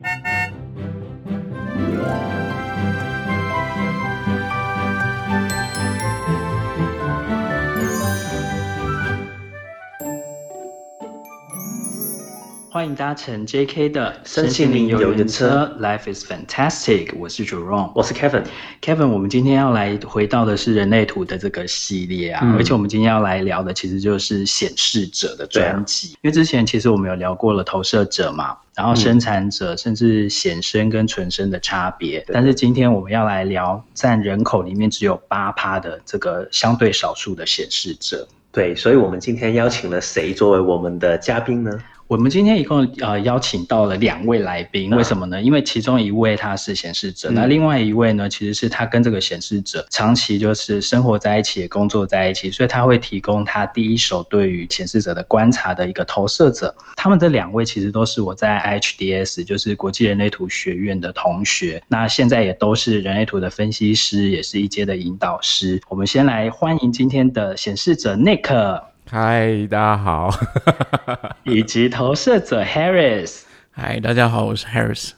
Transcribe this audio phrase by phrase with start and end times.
[0.00, 0.37] Thank you.
[12.78, 17.12] 欢迎搭乘 JK 的身心灵游园车，车，Life is fantastic。
[17.18, 18.44] 我是 Jerome，我是 Kevin。
[18.80, 26.14] Kevin，我们今天要来回到的是人类图的这个系列啊，嗯、而且我们今天要来聊的其实就是显示者的专辑。
[26.14, 32.24] 啊、因为之前其实我们有聊过了投射者嘛，然后生产者，嗯、甚至显身跟纯生的差别。
[32.28, 38.24] 但是今天我们要来聊占人口里面只有八趴的这个相对少数的显示者。
[38.52, 41.72] 对，所以我们今天邀请了谁作为我们的嘉宾呢？
[42.08, 45.42] 我们今天一共呃邀请到了两位来宾，为什么呢？
[45.42, 56.74] 因为其中一位他是显示者，嗯、那另外一位呢，其实是他跟这个显示者长期就是生活在一起，也工作在一起，所以他会提供他第一手对于显示者的观察的一个投射者。
[56.96, 65.78] 他们这两位其实都是我在 IHDS，就是国际人类图学院的同学，那现在也都是人类图的分析师，也是一阶的引导师。
[65.90, 68.80] 我们先来欢迎今天的显示者 Nick。
[69.10, 70.30] 嗨，大家好，
[71.44, 73.42] 以及投射者 Harris。
[73.70, 75.12] 嗨，大家好，我是 Harris。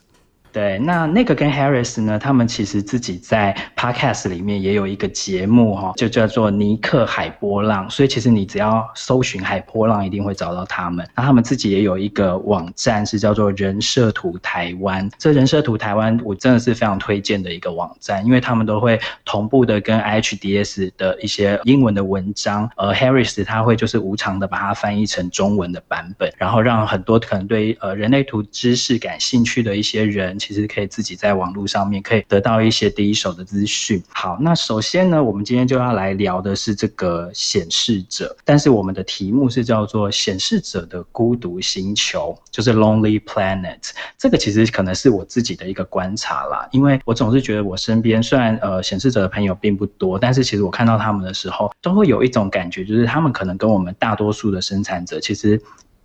[0.51, 7.89] 对，那那个跟 Harris 呢，他们其实自己在 Podcast 里面也有一个节目哈，就叫做尼克海波浪。
[7.89, 11.07] 所以其实你只要搜寻海波浪，一定会找到他们。
[11.15, 15.09] 那他们自己也有一个网站，是叫做人设图台湾。
[15.17, 30.37] 这人设图台湾，我真的是非常推荐的一个网站，因为他们都会同步的跟 IHDS 的一些英文的文章，而 Harris 他会就是无偿的把它翻译成中文的版本，然后让很多可能对呃人类图知识感兴趣的一些人。
[30.41, 34.01] 其实可以自己在网络上面可以得到一些第一手的资讯。
[34.09, 43.91] 好，那首先呢，我们今天就要来聊的是这个显示者，但是我们的题目是叫做显示者的孤独星球，就是 Lonely Planet。
[44.17, 55.61] 这个其实可能是我自己的一个观察啦，因为我总是觉得我身边虽然呃显示者的朋友并不多，但是其实我看到他们的时候，都会有一种感觉，就是他们可能跟我们大多数的生产者其实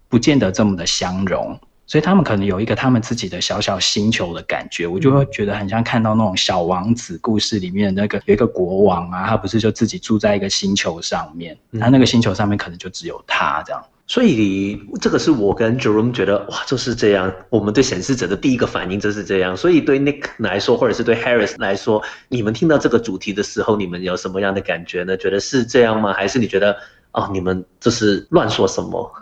[0.09, 1.59] 不见得这么的相容。
[1.87, 13.83] 所以他们可能有一个他们自己的小小星球的感觉，我就会觉得很像看到那种小王子故事里面的那个有一个国王啊，他不是就自己住在一个星球上面，他那个星球上面可能就只有他这样。
[14.09, 17.33] 所以这个是我跟 Jerome 觉得哇，就是这样。
[17.51, 19.57] 我们对显示者的第一个反应就是这样。
[19.57, 25.17] 所以对 Nick 来说，或者是对 Harris 来说，你们听到这个主题的时候，你们有什么样的感觉呢？
[25.17, 26.13] 觉得是这样吗？
[26.13, 26.77] 还是你觉得
[27.11, 29.13] 哦，你们这是乱说什么？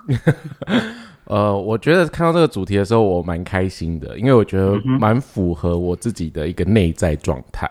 [1.27, 7.67] 呃，我觉得看到这个主题的时候，我蛮开心的，因为我觉得蛮符合我自己的一个内在状态，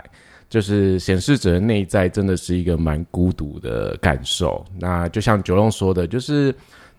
[0.50, 4.66] 就是显示者的内在真的是一个蛮孤独的感受。
[4.80, 6.56] 那就像 Jerome 说的，就是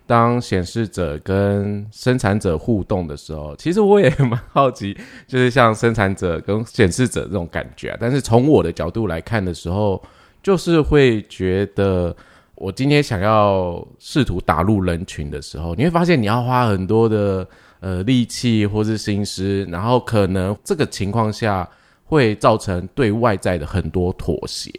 [0.07, 7.97] 当显示者跟生产者互动的时候，其实我也蛮好奇，就是像生产者跟显示者这种感觉啊。
[7.99, 10.01] 但是从我的角度来看的时候，
[10.41, 12.15] 就是会觉得。
[12.55, 17.45] 我今天想要试图打入人群的时候，你会发现你要花很多的
[17.81, 21.69] 呃力气或是心思，然后可能这个情况下
[22.05, 24.71] 会造成对外在的很多妥协，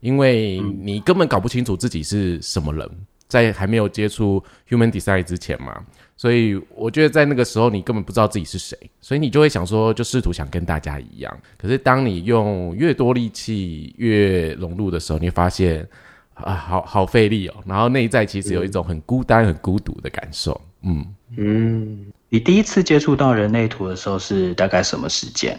[0.00, 2.90] 因为你根本搞不清楚自己是什么人，
[3.28, 5.84] 在还没有接触 Human Design 之前嘛，
[6.16, 11.38] 所以我觉得在那个时候你根本不知道自己是谁，所以你就会想说，就试图想跟大家一样。
[11.58, 15.86] 可是当你用越多力气越融入的时候，你会发现。
[16.44, 20.60] 啊，好好费力哦，然后内在其实有一种很孤单、很孤独的感受。
[20.82, 21.04] 嗯
[21.36, 25.58] 嗯，你第一次接触到人类图的时候是大概什么时间？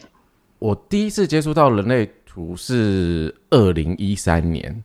[0.57, 4.83] 我第一次接触到人类图是二零一三年。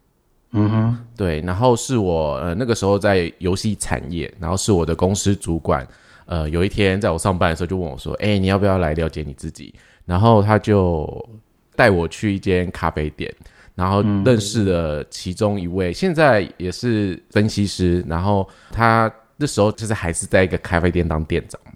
[0.56, 5.86] 嗯哼，对，然后是我呃那个时候在游戏产业，然后是我的公司主管，
[6.26, 9.74] 呃有一天在我上班的时候就问我说：“哎，你要不要来了解你自己？”
[10.06, 11.28] 然后他就
[11.74, 13.34] 带我去一间咖啡店。
[13.74, 18.04] 然后认识了其中一位，现在也是分析师。
[18.08, 21.72] 然后他那时候就是还是在一个咖啡店当店长嘛。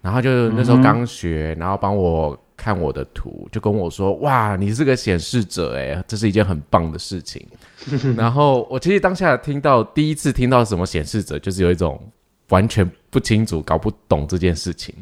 [0.00, 7.46] 然后就那时候刚学，然后帮我看我的图，就跟我说：“哇，你是个显示者诶，这是一件很棒的事情。
[8.16, 12.00] ”然后我其实当下听到第一次听到什么显示者，就是有一种
[12.48, 14.94] 完全不清楚、搞不懂这件事情。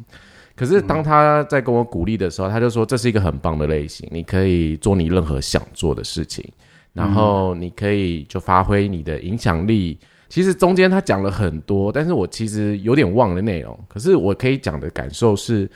[0.58, 6.44] 可是当他在跟我鼓励的时候，他就说，这是一个很棒的类型，你可以做你任何想做的事情，
[6.92, 9.96] 然后你可以就发挥你的影响力。
[10.28, 13.78] 其实中间他讲了很多，但是我其实有点忘了内容。
[13.88, 15.70] 可是我可以讲的感受是，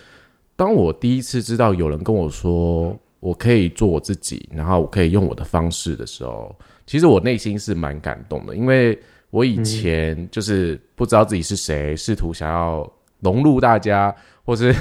[0.57, 6.53] 当我第一次知道有人跟我说我可以做我自己，然后我可以用我的方式的时候，
[6.87, 8.99] 其实我内心是蛮感动的，因为
[9.31, 14.13] 我以前就是不知道自己是谁，试图想要融入大家。
[14.45, 14.75] 或是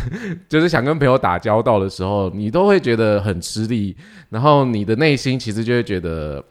[0.50, 3.96] 就是想跟朋友打交道的时候，你都会觉得很吃力，
[4.30, 6.44] 然后你的内心其实就会觉得。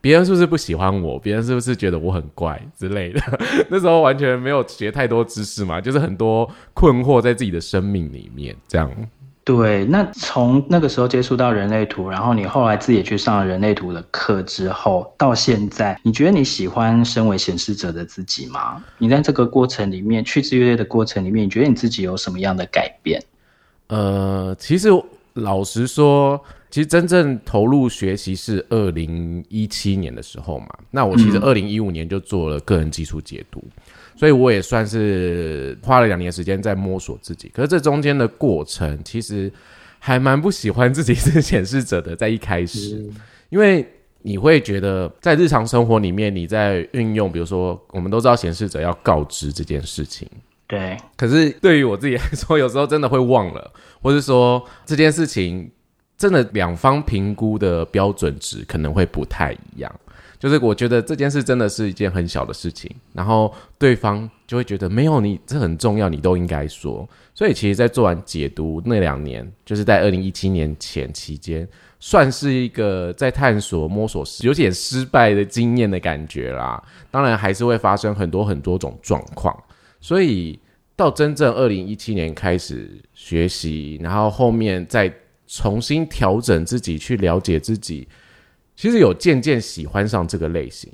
[0.00, 1.16] 别人是不是不喜欢我？
[1.16, 3.20] 别人是不是觉得我很怪之类的？
[3.70, 8.56] 那时候完全没有学太多知识嘛，就是很多困惑在自己的生命里面。
[8.66, 8.90] 这样。
[9.44, 18.82] 对，那从那个时候接触到人类图，然后你后来自己也去上了人类图的课之后，到现在，你觉得你喜欢身为显示者的自己吗？
[18.98, 23.22] 你在这个过程里面，去制约的过程里面，你觉得你自己有什么样的改变？
[23.88, 24.88] 呃，其实
[25.34, 26.40] 老实说。
[26.72, 33.81] 其实真正投入学习是二零一七年的时候嘛，那我其实二零一五年就做了个人基础解读，嗯，
[34.16, 37.50] 所以我也算是花了两年时间在摸索自己。
[37.54, 39.52] 可是这中间的过程，其实
[39.98, 43.16] 还蛮不喜欢自己是显示者的，在一开始，嗯，
[43.50, 43.86] 因为
[44.22, 50.28] 你会觉得在日常生活里面，你在运用，比如说我们都知道显示者要告知这件事情，
[50.66, 50.96] 对。
[51.16, 55.70] 可是对于我自己来说，有时候真的会忘了，或是说这件事情。
[56.18, 59.92] 真的两方评估的标准值可能会不太一样，
[60.42, 67.08] 就是我觉得这件事真的是一件很小的事情，然后对方就会觉得没有你这很重要，你都应该说。
[67.32, 71.66] 所以其实，在做完解读那两年，就是在二零一七年前期间，
[72.00, 76.82] 算是一个在探索、摸索有点失败的经验的感觉啦。
[77.08, 79.56] 当然，还是会发生很多很多种状况。
[80.00, 80.58] 所以
[80.96, 85.14] 到真正二零一七年开始学习，然后后面再。
[85.48, 88.08] 重新调整自己，去了解自己，
[88.76, 90.90] 其实有渐渐喜欢上这个类型，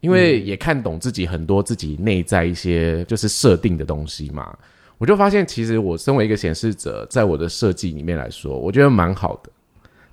[0.00, 4.56] 因为也看懂自己很多自己内在一些就是设定的东西嘛。
[4.98, 9.50] 我就发现，其实我身为一个显示者，在我的设计里面来说，我觉得蛮好的。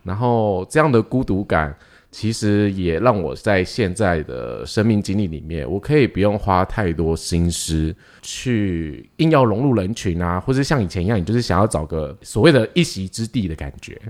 [0.03, 1.75] 然后这样的孤独感。
[2.09, 14.01] 其实也让我在现在的生命经历里面，我可以不用花太多心思去硬要融入人群啊，或者像以前一样，你就是想要找个所谓的一席之地的感觉。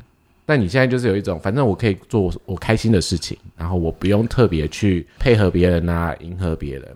[0.47, 6.87] 但你现在就是有一种，反正我可以做我开心的事情，然后我不用特别去配合别人啊，迎合别人。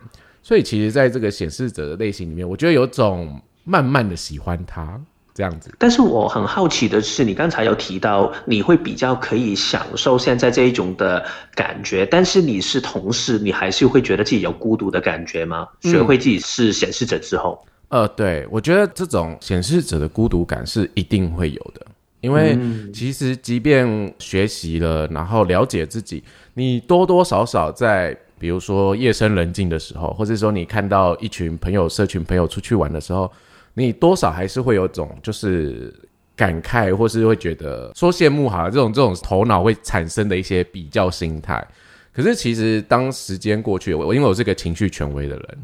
[0.42, 5.00] 所以其实，在这个显示者的类型里面，我觉得有种慢慢的喜欢他。
[5.34, 11.24] 这样子，但是我很好奇的是，你刚才有提到你会比较可以享受现在这一种的
[11.54, 15.66] 感觉，但是你是同时，你还是会觉得自己有孤独的感觉吗？
[15.80, 21.86] 学会自己是显示者之后，嗯、呃，对，我觉得这种显示者的孤独感是一定会有的，
[22.22, 22.58] 因为
[22.94, 26.24] 其实即便学习了，然后了解自己，
[26.54, 33.30] 你多多少少在比如说夜深人静的时候，或者说你看到一群朋友、社群朋友出去玩的时候。
[33.74, 35.90] 你多少还是会有种就是
[36.36, 41.66] 感慨，或是会觉得说羡慕哈，这种这种头脑会产生的一些比较心态。
[42.12, 45.58] 可是其实当时间过去，我因为我是个情绪权威的人，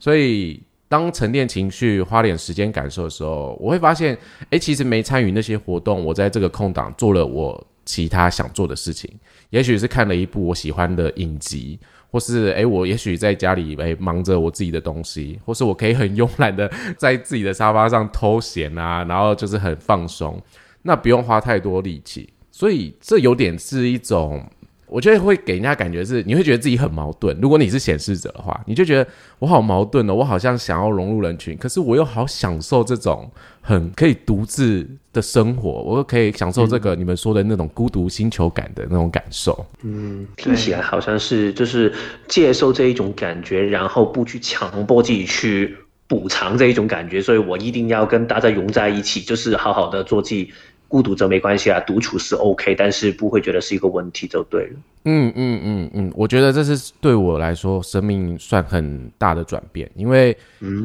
[0.00, 0.60] 所以
[0.92, 4.14] 当沉淀情绪、花点时间感受的时候，我会发现，
[4.50, 9.10] 诶，其实没参与那些活动，我在这个空档做了我其他想做的事情，
[9.48, 11.78] 也许是看了一部我喜欢的影集。
[12.10, 20.38] 或是哎、欸，我也许在家里哎、欸、忙着我自己的东西，或是我可以很慵懒的在自己的沙发上偷闲啊，然后就是很放松，
[20.82, 24.46] 那不用花太多力气，所以这有点是一种。
[24.92, 27.34] 我觉得会给人家感觉是，你会觉得自己很矛盾。
[27.40, 33.30] 如果你是显示者的话，你就觉得我好矛盾哦，我好像想要融入人群，可是我又好享受这种
[33.62, 39.66] 很可以独自的生活，我又可以享受这个你们说的那种孤独星球感的那种感受。
[39.82, 41.92] 嗯，听起来好像是就是
[42.28, 45.74] 接受这一种感觉，然后不去强迫自己去
[46.06, 50.52] 补偿这一种感觉，所以我一定要跟大家融在一起，就是好好的做自己。
[50.92, 54.76] 孤独则没关系啊，独处是 OK，但是不会觉得是一个问题就对了。
[55.06, 60.36] 嗯嗯嗯嗯，我觉得这是对我来说生命算很大的转变，因为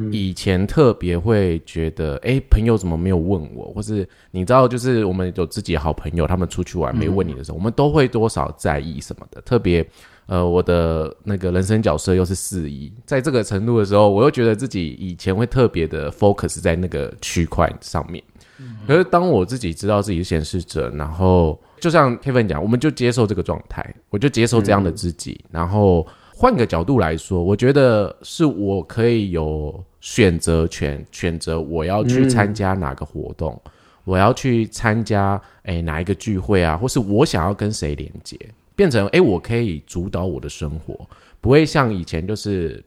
[0.09, 9.41] 以前特别会觉得，哎、欸，朋友怎么没有问我，或是你知道，就是我们有自己好朋友，他们出去玩没问你的时候，嗯、我们都会多少在意什么的。
[9.41, 9.85] 特别，
[10.27, 18.23] 呃，我的那个人生角色又是四一，在这个程度的时候，我又觉得自己以前会特别的 focus 在那个区块上面。
[18.87, 25.39] 可是当我自己知道自己是显示者，然后就像 Kevin 讲，我们就接受这个状态，我就接受这样的自己。
[25.51, 33.59] 然后换个角度来说，我觉得是我可以有选择权，选择我要去参加哪个活动，
[34.03, 38.37] 我要去参加诶哪一个聚会啊，或是我想要跟谁连接，
[38.75, 41.07] 变成诶我可以主导我的生活，
[41.41, 42.83] 不会像以前就是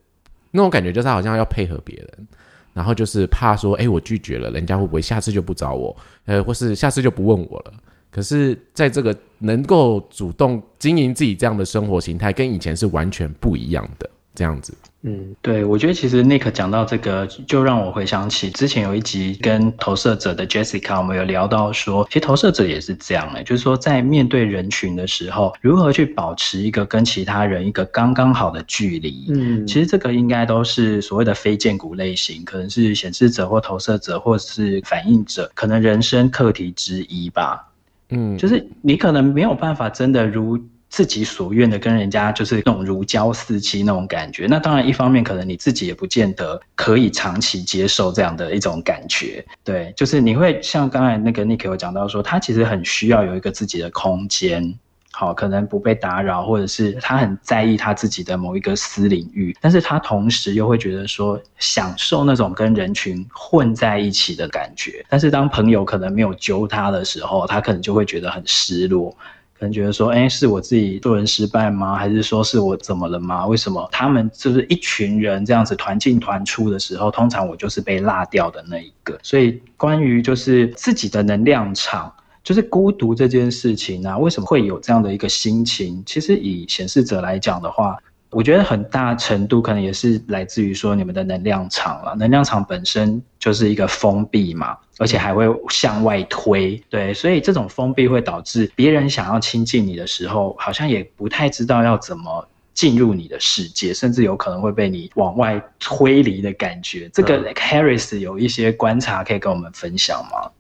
[0.51, 2.29] 那种感觉，就是好像要配合别人。
[2.73, 5.97] 然后就是怕说，哎，我拒绝了，人家会不会下次就不找我？
[6.27, 7.73] 呃，或是下次就不问我了？
[8.11, 14.11] 可是，在这个能够主动经营自己这样的生活形态，跟以前是完全不一样的。
[14.35, 14.73] 这样子。
[15.03, 29.25] 嗯，对，我觉得其实 Nick 讲到这个，就让我回想起之前有一集跟投射者的 Jessica，我们有聊到说，其实投射者也是这样哎，就是说在面对人群的时候，如何去保持一个跟其他人一个刚刚好的距离。
[29.31, 37.67] 嗯，其实这个应该都是所谓的非荐骨类型，可能是显示者或投射者或是反映者，可能人生课题之一吧。
[38.11, 40.63] 嗯，就是你可能没有办法真的如。
[40.91, 54.77] 自己所愿的跟人家就是那种如胶似漆那种感觉，那当然一方面可能你自己也不见得可以长期接受这样的一种感觉，对，就是你会像刚才那个 Nick 有讲到说，他其实很需要有一个自己的空间，
[55.13, 69.17] 好，可能不被打扰，或者是他很在意他自己的某一个私领域，但是他同时又会觉得说享受那种跟人群混在一起的感觉，但是当朋友可能没有揪他的时候，他可能就会觉得很失落。
[69.61, 71.95] 可能觉得说，哎，是我自己做人失败吗？
[71.95, 73.47] 还是说是我怎么了吗？
[73.47, 79.19] 为什么他们就是一群人这样子团进团出的时候，通常我就是被落掉的那一个。
[79.23, 82.11] 所以，关于就是自己的能量场，
[82.43, 86.03] 就是孤独这件事情啊，为什么会有这样的一个心情？
[86.07, 87.99] 其实以显示者来讲的话。
[88.31, 107.11] 我觉得很大程度可能也是来自于说你们的能量场了，能量场本身就是一个封闭嘛，而且还会向外推，对，所以这种封闭会导致别人想要亲近你的时候，好像也不太知道要怎么进入你的世界，甚至有可能会被你往外推离的感觉。
[107.13, 110.51] 这个 Harris 有一些观察可以跟我们分享吗？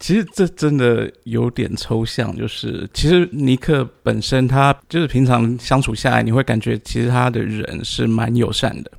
[0.00, 8.92] 其实这真的有点抽象，就是其实尼克本身他就是平常相处下来，你会感觉其实他的人是蛮友善的，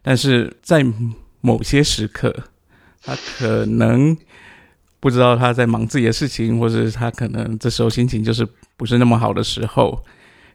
[0.00, 0.82] 但是在
[1.42, 2.34] 某些时刻，
[3.02, 4.16] 他可能
[5.00, 8.46] 不知道他在忙自己的事情，或者是他可能这时候心情就是
[8.78, 10.02] 不是那么好的时候，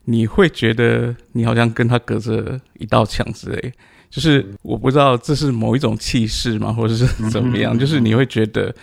[0.05, 3.73] 你会觉得你好像跟他隔着一道墙之类，
[4.09, 8.73] 就是我不知道这是某一种气势吗，或者是怎么样，就是你会觉得。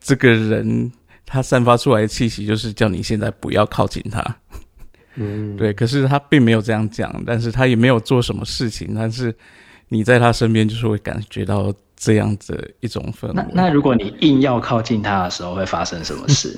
[0.00, 0.90] 这个人
[1.26, 4.36] 他散发出来的气息，就是叫你现在不要靠近他。
[5.14, 5.72] 嗯，对。
[5.72, 8.94] 可是他并没有这样讲，但是他也没有做什么事情。
[8.94, 9.34] 但是
[9.88, 13.34] 你在他身边，就是会感觉到这样子一种氛围。
[13.34, 16.56] 那那如果你硬要靠近他的时候，会发生什么事？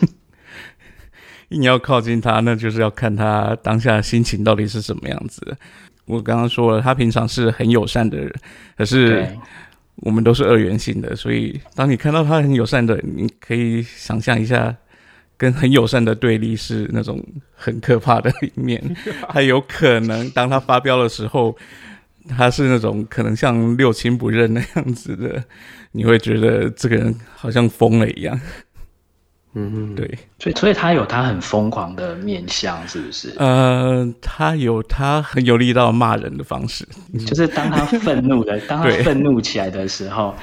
[1.50, 5.56] 硬要靠近他，那就是要看他当下的心情到底是什么样子。
[6.04, 8.32] 我刚刚说了，他平常是很友善的人，
[8.76, 9.28] 可是。
[10.02, 14.76] 我们都是二元性的，所以当你看到他很友善的，你可以想象一下，
[15.36, 18.82] 跟很友善的对立是那种很可怕的一面。
[19.30, 21.56] 他有可能当他发飙的时候，
[22.28, 25.42] 他是那种可能像六亲不认那样子的，
[25.92, 28.40] 你会觉得这个人好像疯了一样。
[29.54, 33.34] 嗯，对，所以所以他有他很疯狂的面相，是不是？
[33.38, 36.86] 呃，他有他很有力道骂人的方式，
[37.26, 40.34] 就是当他愤怒的，当他愤怒起来的时候。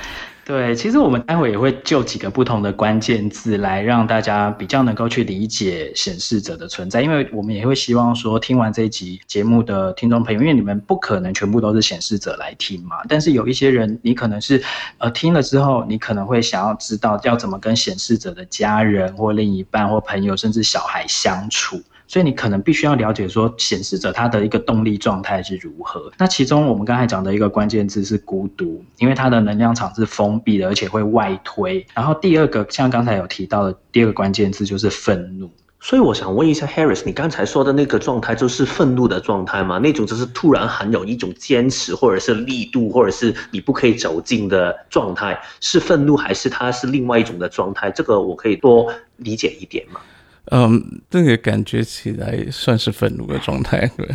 [0.49, 14.59] 对，其实我们待会也会就几个不同的关键字来让大家比较能够去理解显示者的存在，因为我们也会希望说，听完这一集节目的听众朋友，因为你们不可能全部都是显示者来听嘛，但是有一些人，你可能是
[14.97, 21.79] 呃听了之后，你可能会想要知道要怎么跟显示者的家人或另一半或朋友甚至小孩相处。
[22.09, 26.11] 所以你可能必须要了解说，显示者他的一个动力状态是如何。
[26.17, 31.85] 那其中我们刚才讲的一个关键字是孤独，因为他的能量场是封闭的，而且会外推。
[31.93, 35.47] 然后第二个，像刚才有提到的第二个关键字就是愤怒。
[35.81, 39.77] 所以我想问一下 Harris，你刚才说的那个状态就是愤怒的状态吗？
[39.77, 47.91] 那种就是突然很有一种坚持，或者是力度，或者是你不可以走近的状态，是愤怒还是它是另外一种的状态？
[47.91, 50.01] 这个我可以多理解一点吗？
[50.45, 54.07] 嗯，这个感觉起来算是愤怒的状态，对。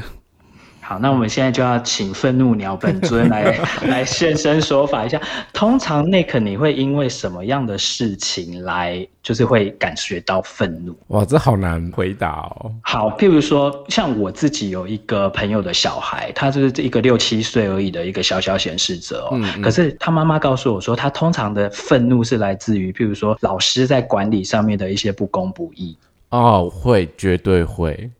[0.87, 5.19] 好，那我们现在就要请愤怒鸟本尊来 来现身说法一下。
[5.50, 10.95] 通常 Nick，你会因为什么样的事情来，就是会感觉到愤怒？
[11.07, 12.71] 哇，这好难回答哦。
[12.83, 19.28] 好，譬如说，像我自己有一个朋友的小孩，他就是一个六七岁而已的一个小小显示者哦。
[19.33, 19.62] 嗯嗯。
[19.62, 25.97] 可是他妈妈告诉我说，他通常的愤怒是来自于，譬如说老师在管理上面的一些不公不义。
[26.35, 28.11] 哦，会，绝对会，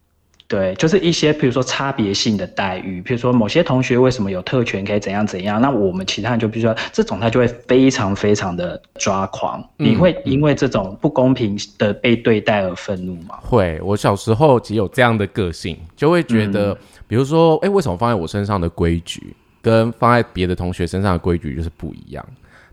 [0.47, 9.61] 对，就是一些，比如说差别性的待遇，比如说某些同学为什么有特权可以怎样怎样，那我们其他人就比如说这种，他就会非常非常的抓狂。
[9.78, 13.37] 嗯、你会因为这种不公平的被对待而愤怒吗？
[13.42, 16.78] 会，我小时候只有这样的个性，就会觉得，嗯、
[17.09, 22.25] 比如说，哎，为什么放在我身上的规矩跟放在别的同学身上的规矩就是不一样？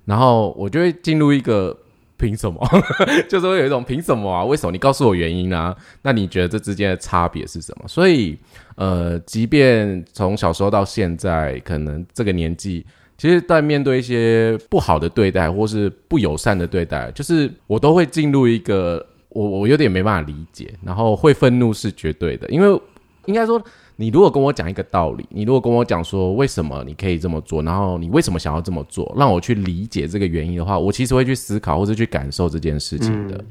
[0.06, 1.76] 然后我就会进入一个。
[2.22, 2.62] 凭什么？
[3.28, 4.46] 就是会有一种凭什么啊？
[4.46, 4.72] 为什么？
[4.72, 5.76] 你告诉我原因啊？
[6.04, 7.88] 那你觉得这之间的差别是什么？
[7.88, 8.38] 所以，
[8.76, 12.86] 呃，即便从小时候到现在，可能这个年纪，
[13.18, 22.82] 其实，在面对一些不好的对待或是不友善的对待，就是我都会进入一个我我有点没办法理解，然后会愤怒是绝对的，因为
[23.26, 23.62] 应该说。
[24.02, 33.36] 你如果跟我讲一个道理，你如果跟我讲说为什么你可以这么做，然后你为什么想要这么做，让我去理解这个原因的话，我其实会去思考或是去感受这件事情的。
[33.38, 33.46] 嗯。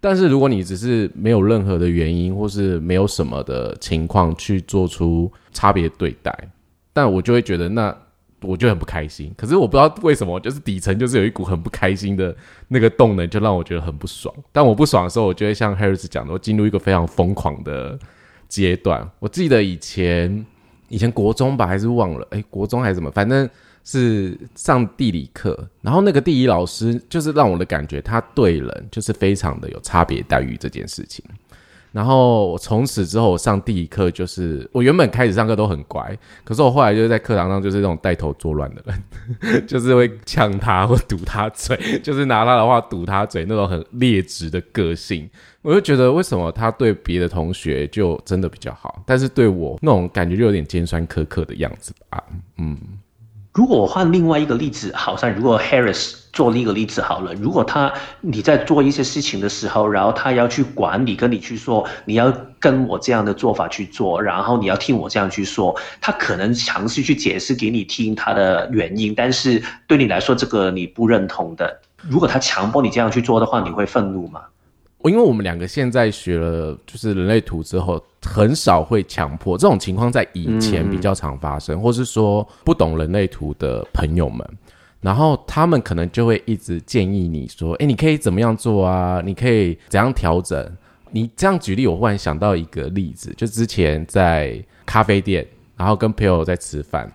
[0.00, 6.34] 但是如果你只是没有任何的原因，或是没有什么的情况去做出差别对待，
[6.94, 7.94] 但我就会觉得那
[8.40, 9.30] 我就很不开心。
[9.36, 12.34] 可是我不知道为什么，就是底层就是有一股很不开心的
[12.68, 14.34] 那个动能，就让我觉得很不爽。
[14.50, 17.98] 但我不爽的时候，我就会像 Harris 讲的，我进入一个非常疯狂的。
[18.50, 20.44] 阶段，我记得以前
[20.88, 23.48] 以前国中吧，还是忘了，哎，国中还是什么，反正
[23.84, 31.24] 是上地理课，然后那个地理老师就是让我的感觉，他对人就是非常的有差别待遇这件事情。
[31.92, 45.28] 然后从此之后，我上第一课就是我原本开始上课都很乖，可是我后来就是在课堂上就是那种带头作乱的人， 就是会呛他或堵他嘴， 就是拿他的话堵他嘴那种很劣质的个性。
[45.62, 52.22] 我就觉得为什么他对别的同学就真的比较好，但是对我那种感觉就有点尖酸刻刻的样子吧？
[52.56, 52.78] 嗯。
[53.52, 74.42] 如果我换另外一个例子，好像如果 Harris 做另一个例子好了，如果他你在做一些事情的时候，然后他要去管你，跟你去说你要跟我这样的做法去做，然后你要听我这样去说，他可能尝试去解释给你听他的原因，但是对你来说这个你不认同的，如果他强迫你这样去做的话，你会愤怒吗？
[75.02, 84.46] 我因为我们两个现在学了就是人类图之后，很少会强迫这种情况，在以前比较常发生，或是说不懂人类图的朋友们，
[85.00, 89.22] 然后他们可能就会一直建议你说：“哎，你可以怎么样做啊？
[89.24, 90.70] 你可以怎样调整？”
[91.12, 97.10] 你这样举例，我忽然想到一个例子，就之前在咖啡店，然后跟朋友在吃饭，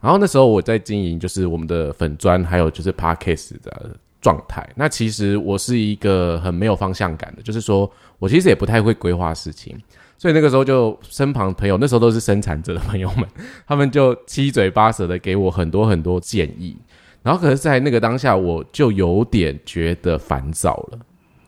[0.00, 3.96] 然后那时候我在经营就是我们的粉砖，还有就是 Podcast 的。
[4.20, 9.80] 状态，那其实我是一个很没有方向感的，就是说我其实也不太会规划事情，
[10.16, 13.24] 所以那个时候就身旁朋友，那时候都是生产者的朋友们，
[13.64, 16.76] 他们就七嘴八舌的给我很多很多建议，
[17.22, 20.98] 然后可是，在那个当下，我就有点觉得烦躁了，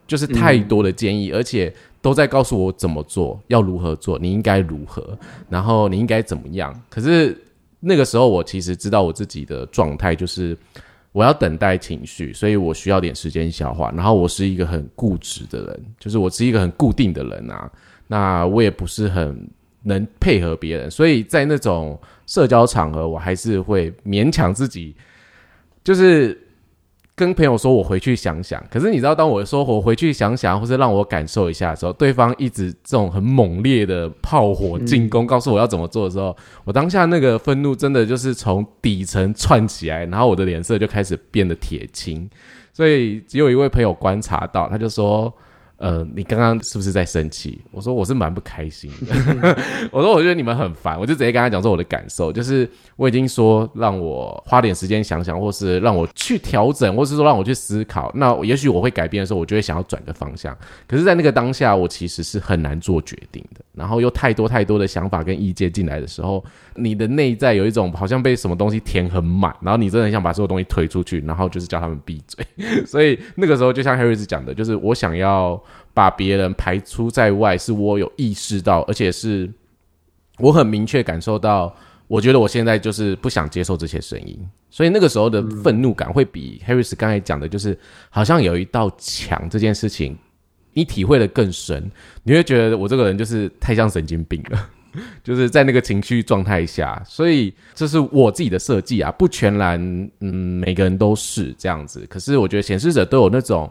[0.07, 5.19] 就是太多的建议，而且都在告诉我怎么做，要如何做，你应该如何，
[5.49, 6.73] 然后你应该怎么样。
[6.89, 7.37] 可是
[7.81, 10.57] 那个时候，我其实知道我自己的状态就是。
[11.13, 13.93] 我要等待情绪，所以我需要点时间消化。
[13.97, 17.71] 然后我是一个很固执的人，就是我是一个很固定的人啊。
[18.07, 19.49] 那我也不是很
[19.83, 24.95] 能配合别人，所以在那种社交场合，我还是会勉强自己，
[25.83, 26.39] 就是。
[27.21, 28.65] 跟朋友说，我回去想想。
[28.71, 42.27] 可是你知道，当我说我回去想想，或是让我感受一下的时候，对方一直这种很猛烈的炮火进攻，告诉我要怎么做的时候，我当下那个愤怒真的就是从底层窜起来，然后我的脸色就开始变得铁青。
[42.73, 45.31] 所以只有一位朋友观察到，他就说。
[45.81, 47.59] 呃，你刚刚是不是在生气？
[47.71, 49.59] 我说我是蛮不开心的。
[49.91, 58.13] 我说我觉得你们很烦，我就直接跟他讲说我的感受，就是我已经说让我花点时间想想，或是让我去调整，或是说让我去思考。
[58.15, 60.55] 那也许我会改变的时候，我就会想要转个方向。
[60.87, 63.65] 可是，在那个当下，我其实是很难做决定的。
[63.73, 72.45] 然后又太多太多的想法跟意见进来的时候，你的内在有一种好像被什么东西填很满，然后你真的很想把所有东西推出去，然后就是叫他们闭嘴。
[72.87, 75.63] 所以那个时候，就像 Harris 讲的，就是我想要。
[75.93, 79.51] 把别人排除在外，是我有意识到，而且是
[80.39, 81.75] 我很明确感受到。
[82.07, 84.39] 我觉得我现在就是不想接受这些声音，
[84.71, 87.77] 所以那个时候的愤怒感会比 Harris 刚才讲的，就是
[88.09, 90.17] 好像有一道墙这件事情，
[90.73, 91.91] 你体会的更深，
[92.23, 94.71] 你会觉得我这个人就是太像神经病了，
[95.23, 99.81] 就是在那个情绪状态下，所以这是我自己的设计啊，不全然，
[100.21, 103.71] 嗯，每个人都是这样子，可是我觉得显示者都有那种。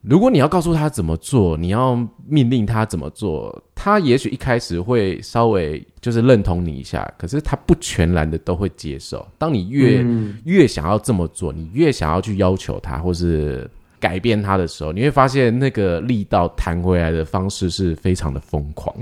[0.00, 1.96] 如果你要告诉他怎么做，你要
[2.28, 9.26] 命令他怎么做，他也许一开始会稍微就是认同你一下，可是他不全然的都会接受。
[9.36, 18.94] 当你越、嗯、越想要这么做，你越想要去要求他或是改变他的时候，你会发现那个力道弹回来的方式是非常的疯狂。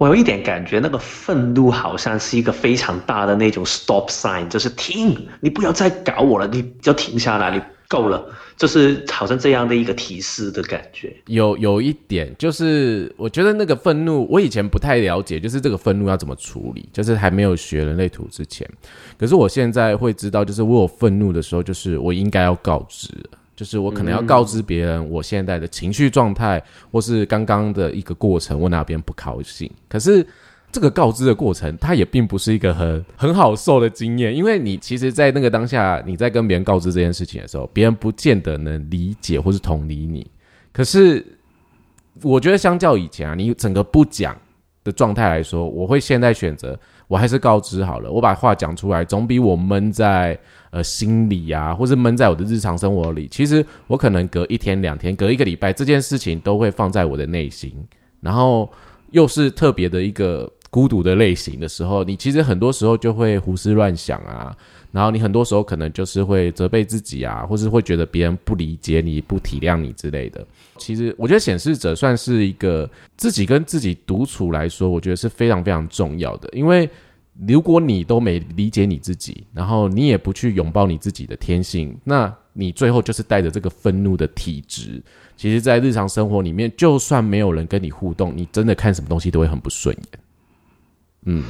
[0.00, 8.24] 我有一点感觉，那个愤怒好像是一个非常大的那种 stop sign，就是停，你不要再搞我了，你就停下来，你够了。
[8.56, 18.66] 就是好像这样的一个提示的感觉，有有一点，就是我觉得那个愤怒，我以前不太了解，就是这个愤怒要怎么处理，就是还没有学人类图之前，
[19.18, 23.08] 可是我现在会知道，就是我有愤怒的时候，就是我应该要告知，
[23.60, 29.70] 就是我可能要告知别人我现在的情绪状态，或是刚刚的一个过程，我哪边不高兴。
[29.86, 30.26] 可是
[30.72, 40.26] 这个告知的过程，它也并不是一个很很好受的经验，因为你其实，在那个当下，你在跟别人告知这件事情的时候，别人不见得能理解或是同理你。
[40.72, 41.22] 可是，
[42.22, 44.34] 我觉得相较以前啊，你整个不讲
[44.82, 46.80] 的状态来说，我会现在选择。
[47.10, 50.38] 我还是告知好了，我把话讲出来，总比我闷在
[50.70, 53.26] 呃心里啊，或是闷在我的日常生活里。
[53.26, 57.74] 其实我可能隔一天两天，隔一个礼拜，这件事情都会放在我的内心，
[58.20, 58.70] 然后
[59.10, 64.56] 又是特别的一个孤独的类型的时候，你其实很多时候就会胡思乱想啊。
[64.92, 70.44] 然后你很多时候可能就是会责备自己啊，或是会觉得别人不理解你、不体谅你之类的。
[70.78, 76.48] 其实我觉得显示者算是一个自己跟自己独处来说，我觉得是非常非常重要的。
[76.52, 76.90] 因为
[77.46, 85.00] 如果你都没理解你自己，然后你也不去拥抱你自己的天性，那你最后就是带着这个愤怒的体质。
[85.36, 90.20] 其实，在日常生活里面，就算没有人跟你互动，你真的看什么东西都会很不顺眼。
[91.24, 91.44] 嗯。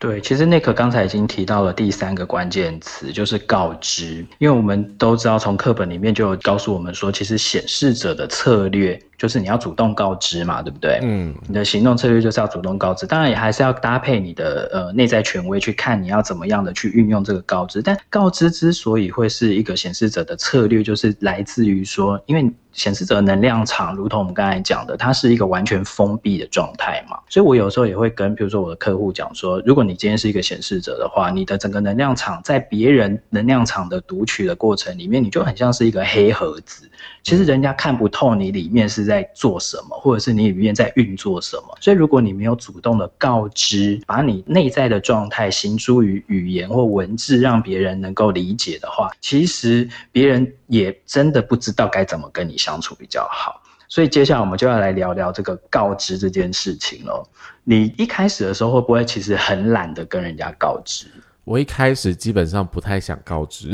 [0.00, 4.24] 对，其实 Nick 刚才已经提到了第三个关键词，就是告知。
[4.38, 11.00] 因为我们都知道，从课本里面就有告诉我们说，其实显示者的策略就是你要主动告知嘛，对不对？
[11.02, 17.82] 嗯，你的行动策略就是要主动告知，当然也还是要搭配你的呃内在权威去看你要怎么样的去运用这个告知。
[17.82, 22.48] 但告知之所以会是一个显示者的策略，就是来自于说，因为。
[22.78, 36.88] 显示者能量场，如同我们刚才讲的，它是一个完全封闭的状态嘛，所以我有时候也会跟，比如说我的客户讲说，如果你今天是一个显示者的话，你的整个能量场在别人能量场的读取的过程里面，你就很像是一个黑盒子。
[37.28, 41.76] 其实人家看不透你里面是在做什么，或者是你里面在运作什么。
[41.78, 53.60] 所以如果你没有主动的告知，把你内在的状态形诸于语言或文字，让别人能够理解的话，其实别人也真的不知道该怎么跟你相处比较好。
[53.88, 57.22] 所以接下来我们就要来聊聊这个告知这件事情喽。
[57.62, 61.04] 你一开始的时候会不会其实很懒得跟人家告知？
[61.48, 63.70] 我一开始基本上不太想告知，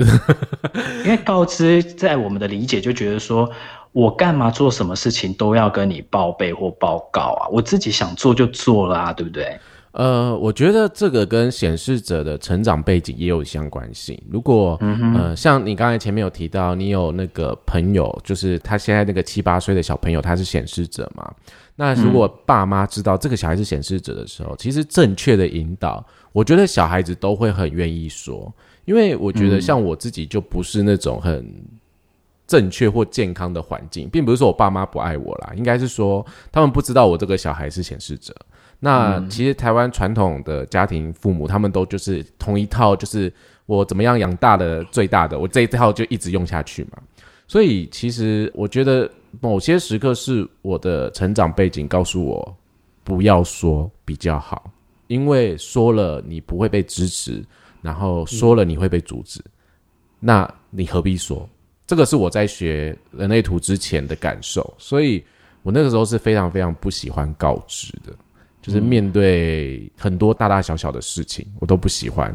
[1.04, 3.50] 因为告知在我们的理解就觉得说，
[3.90, 7.48] 我干嘛做什么事情都要跟你报备或报告啊？
[7.50, 9.58] 我自己想做就做了啊，对不对？
[9.94, 14.20] 呃，我觉得这个跟显示者的成长背景也有相关性。
[14.28, 21.32] 如果、嗯、呃，像你刚才前面有提到，你有那个朋友，就是他现在那个七八岁的小朋友，他是显示者嘛？
[21.76, 26.04] 那如果爸妈知道这个小孩是显示者的时候，其实正确的引导。
[26.32, 28.52] 我觉得小孩子都会很愿意说，
[28.86, 31.48] 因为我觉得像我自己就不是那种很
[32.48, 38.34] 正确或健康的环境，并不是说我爸妈不爱我啦，应该是说他们不知道我这个小孩是显示者。
[38.84, 43.32] 那其实台湾传统的家庭父母他们都就是同一套，就是
[43.64, 46.98] 我怎么样养大的最大的，我这一套就一直用下去嘛。
[47.48, 52.56] 所以其实我觉得某些时刻是我的成长背景告诉我
[53.02, 54.70] 不要说比较好。
[55.06, 57.42] 因为说了你不会被支持，
[57.80, 59.50] 然后说了你会被阻止，嗯、
[60.20, 61.48] 那你何必说？
[61.86, 65.24] 这个是我在学人类图之前的感受，所以
[65.62, 68.14] 我那个时候是非常非常不喜欢告知的，
[68.64, 72.34] 就是面对很多大大小小的事情，我都不喜欢。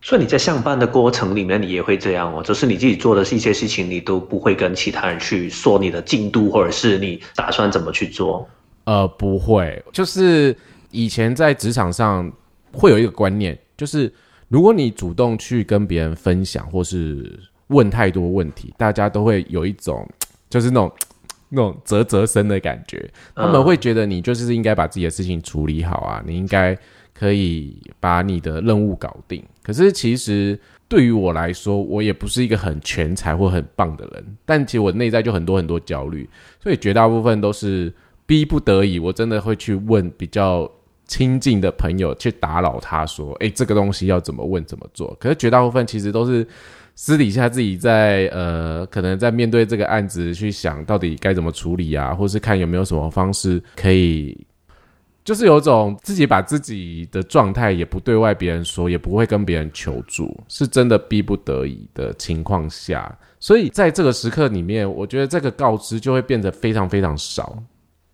[0.00, 8.48] 所以你在上班的过程里面，你也会这样哦，就是你自己做的是一些事情，你都不会跟其他人去说你的进度，或者是你打算怎么去做？
[8.84, 10.56] 呃，不会，就是。
[10.92, 12.32] 以前在职场上
[12.72, 14.10] 会有一个观念，就是
[14.48, 20.08] 如果你主动去跟别人分享，或是问太多问题，大家都会有一种
[20.48, 20.90] 就是那种
[21.48, 23.08] 那种啧啧声的感觉。
[23.34, 26.76] 他们会觉得你就是应该把自己的事情处理好啊，你应该
[27.12, 29.42] 可以把你的任务搞定。
[29.62, 36.28] 可是其实对于我来说，我也不是一个很全才或很棒的人，但其实我内在就很多很多焦虑，
[36.62, 37.92] 所以绝大部分都是
[38.26, 40.70] 逼不得已，我真的会去问比较。
[41.08, 46.44] 亲近的朋友去打扰他，说：“诶，这个东西要怎么问、怎么做？”可是绝大部分其实都是
[46.98, 54.34] 私底下自己在呃，可能在面对这个案子去想到底该怎么处理啊，或是看有没有什么方式可以，
[55.22, 67.62] 就是有种自己把自己的状态也不对外别人说，也不会跟别人求助，是真的逼不得已的情况下，所以在这个时刻里面，我觉得这个告知就会变得非常非常少。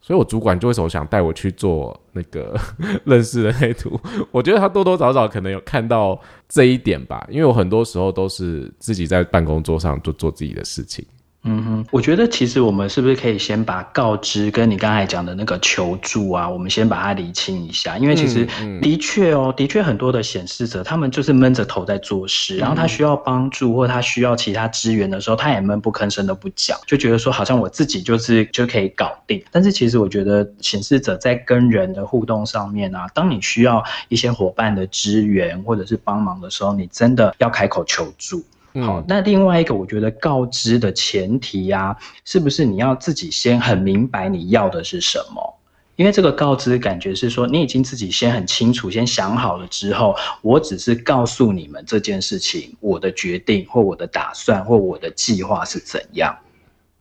[0.04, 2.58] 所以，我主管就为什么想带我去做那个
[3.06, 3.98] 认识人类图？
[4.32, 11.06] 我觉得他多多少少可能有看到这一点吧，因为我很多时候都是自己在办公桌上做做自己的事情。
[11.44, 18.46] 嗯哼，我觉得其实我们是不是可以先把告知跟你刚才讲的那个求助啊，我们先把它厘清一下，因为其实
[18.80, 29.42] 的确哦，的确很多的显示者他们就是闷着头在做事，然后他需要帮助或他需要其他资源的时候，他也闷不吭声都不讲，就觉得说好像我自己就是就可以搞定。
[29.50, 38.44] 但是其实我觉得显示者在跟人的互动上面啊，当你需要一些伙伴的支援或者是帮忙的时候，你真的要开口求助。
[38.80, 45.58] 好，那另外一个，我觉得告知的前提呀，是不是你要自己先很明白你要的是什么？
[45.96, 56.34] 因为这个告知感觉是说，你已经自己先很清楚，先想好了之后，我只是告诉你们这件事情，我的决定或我的打算或我的计划是怎样。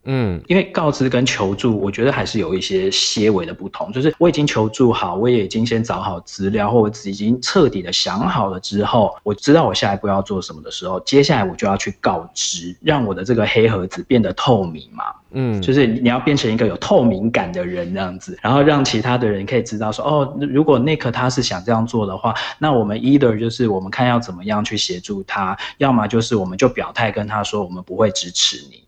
[0.04, 3.92] 嗯，因为告知跟求助，我觉得还是有一些些微的不同。
[3.92, 15.04] 就是我已经求助好，我也已经先找好资料，或我已经彻底的想好了之后，我知道我下一步要做什么的时候，接下来我就要去告知，让我的这个黑盒子变得透明嘛。
[15.34, 28.84] 嗯，就是你要变成一个有透明感的人这样子，然后让其他的人可以知道说，哦，如果 Nick 他是想这样做的话，那我们 either 就是我们看要怎么样去协助他，要么就是我们就表态跟他说，我们不会支持你。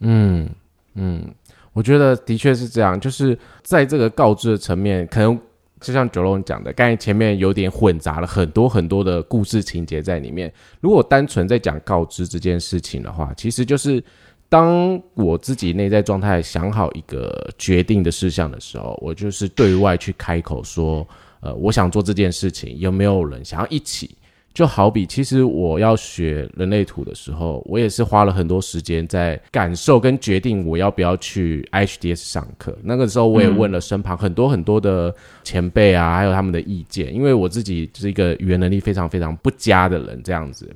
[0.00, 0.48] 嗯
[0.94, 1.34] 嗯，
[1.72, 5.38] 我觉得的确是这样，就是在这个告知的层面，可能
[5.80, 10.52] 就像九龙讲的，刚才前面有点混杂了很多很多的故事情节在里面。
[10.80, 14.02] 如果单纯在讲告知这件事情的话，其实就是
[14.48, 21.06] 当我自己内在状态想好一个决定的事项的时候，我就是对外去开口说，
[21.40, 24.16] 呃，我想做这件事情，有没有人想要一起？
[24.54, 32.76] 就好比，其实我要学人类图的时候，我也是花了很多时间在感受跟决定我要不要去 IHDS 上课。
[32.82, 37.14] 那个时候，我也问了身旁很多很多的前辈啊，还有他们的意见。
[37.14, 40.68] 因为我自己是一个语言能力非常非常不佳的人，这样子。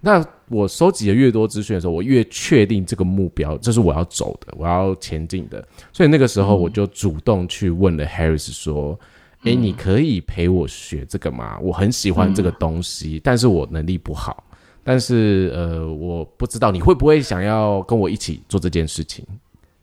[0.00, 5.64] 那我收集的越多资讯的时候，我越确定这个目标，这是我要走的，我要前进的。
[5.92, 8.98] 所以那个时候，我就主动去问了 Harris 说。
[9.44, 11.58] 哎、欸，你可以陪我学这个吗？
[11.60, 14.44] 我很喜欢这个东西，嗯、但是我能力不好。
[14.84, 19.24] 但是呃，我不知道你会不会想要跟我一起做这件事情。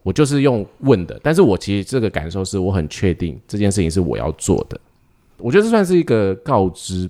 [0.01, 4.79] 我就是用问的，但是我其实这个感受是我很确定这件事情是我要做的。
[5.37, 7.09] 我觉得这算是一个告知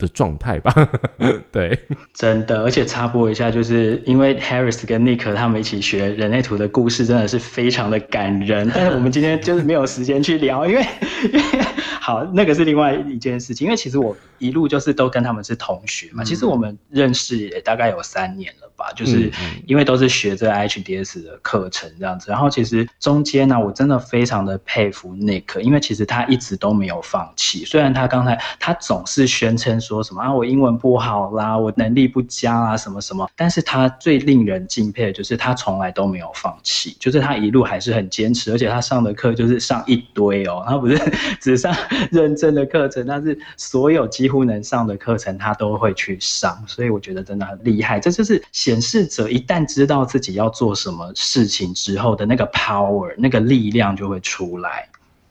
[0.00, 0.74] 的状态吧。
[1.52, 1.78] 对，
[2.14, 2.62] 真的。
[2.62, 8.68] 而且插播一下，就是因为 Harris 跟 Nick 他们一起学人类图的故事，真的是非常的感人。
[8.74, 10.84] 但是我们今天就是没有时间去聊，因为
[11.24, 11.44] 因为。
[12.02, 19.30] 好，那个是另外一件事情，因为其实我一路就是都跟他们是同学嘛，嗯、其实我们认识也大概有三年了吧，就是
[19.66, 40.96] 因为都是学这 HDS 的课程这样子，然后其实中间呢、啊，我真的非常的佩服 Nick，因为其实他一直都没有放弃，虽然他刚才他总是宣称说什么啊，我英文不好啦，我能力不佳啊，什么什么，但是他最令人敬佩的就是他从来都没有放弃，就是他一路还是很坚持，而且他上的课就是上一堆哦，他不是
[41.42, 41.74] 只上。
[42.12, 47.98] 认证的课程，但是所有几乎能上的课程，他都会去上，所以我觉得真的很厉害。
[47.98, 54.88] 这就是显示者一旦知道自己要做什么事情之后的那个 power，那个力量就会出来。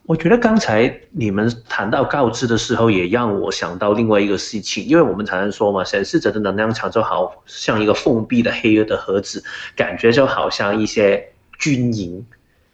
[0.09, 9.43] 我觉得刚才你们谈到告知的时候，也让我想到另外一个事情，因为我们常常说嘛，显示者的能量场就好像一个封闭的黑的盒子，
[9.75, 11.23] 感觉就好像一些
[11.59, 12.25] 军营。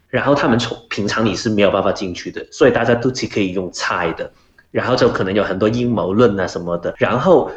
[0.08, 4.32] 然后他们从平常你是没有办法进去的，所以大家都只可以用猜的，
[4.72, 6.96] 然后就可能有很多阴谋论啊什么的。
[6.98, 7.52] 然后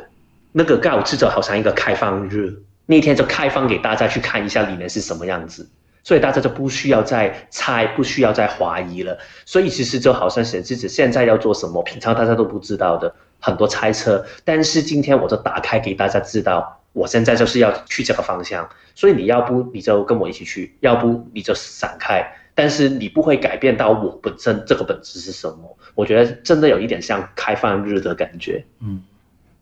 [0.50, 2.52] 那个告知就好像一个开放日，
[2.84, 5.68] 那天就开放给大家去看一下里面是什么样子，
[6.08, 9.18] 所以大家就不需要再猜，不需要再怀疑了。
[9.44, 22.26] 所以其实就好像显示者现在要做什么，平常大家都不知道的很多猜测，但是今天我就打开给大家知道，我现在就是要去这个方向，所以你要不你就跟我一起去，要不你就闪开。
[22.54, 25.76] 但是你不会改变到我本身这个本质是什么？
[25.94, 28.64] 我觉得真的有一点像开放日的感觉。
[28.80, 29.02] 嗯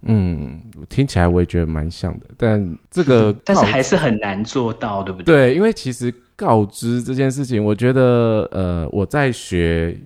[0.02, 2.26] 嗯，听起来我也觉得蛮像的。
[2.38, 5.48] 但这个， 但是还是很难做到，对不对？
[5.50, 9.98] 对，因为其实告知这件事情，我觉得呃，我在学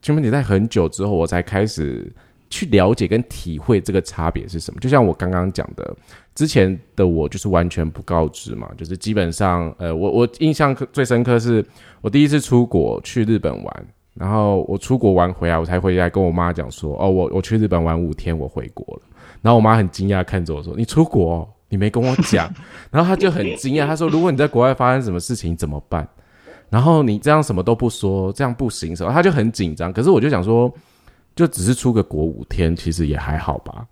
[0.00, 2.10] 全媒体在很久之后，我才开始
[2.50, 4.80] 去了解跟体会这个差别是什么。
[4.80, 5.94] 就像我刚刚讲的。
[6.34, 11.62] 之前的我就是完全不告知嘛，就是基本上，呃，我我印象最深刻是
[12.00, 19.02] 我第一次出国去日本玩，然后我出国玩回来，我才回来跟我妈讲说，哦，我我去日本玩五天，我回国了。
[19.42, 22.52] 然后我妈很惊讶看着我说，你出国，你没跟我讲。
[22.92, 26.06] 然后他就很惊讶，他说，如果你在国外发生什么事情怎么办？
[26.68, 29.10] 然后你这样什么都不说，这样不行什么？
[29.10, 29.90] 他就很紧张。
[29.90, 30.70] 可是我就想说，
[31.34, 33.86] 就只是出个国五天，其实也还好吧。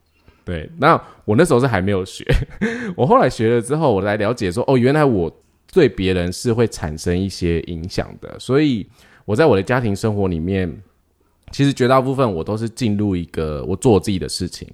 [0.44, 2.22] 对，那我那时候是还没有学，
[2.94, 5.34] 我后来学了之后，我来了解说，哦，原来我
[5.72, 8.38] 对别人是会产生一些影响的。
[8.38, 8.86] 所以
[9.24, 10.70] 我在我的家庭生活里面，
[11.50, 14.68] 其实绝大部分我都是进入一个我做我自己的事情。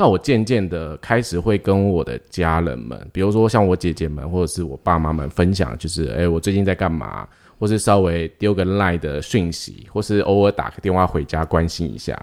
[0.00, 7.26] 那我渐渐的开始会跟我的家人们，比如说像我姐姐们或者是我爸妈们分享，就是诶，我最近在干嘛，
[7.58, 12.16] 或是稍微丢个 LINE 的讯息，或是偶尔打个电话回家关心一下，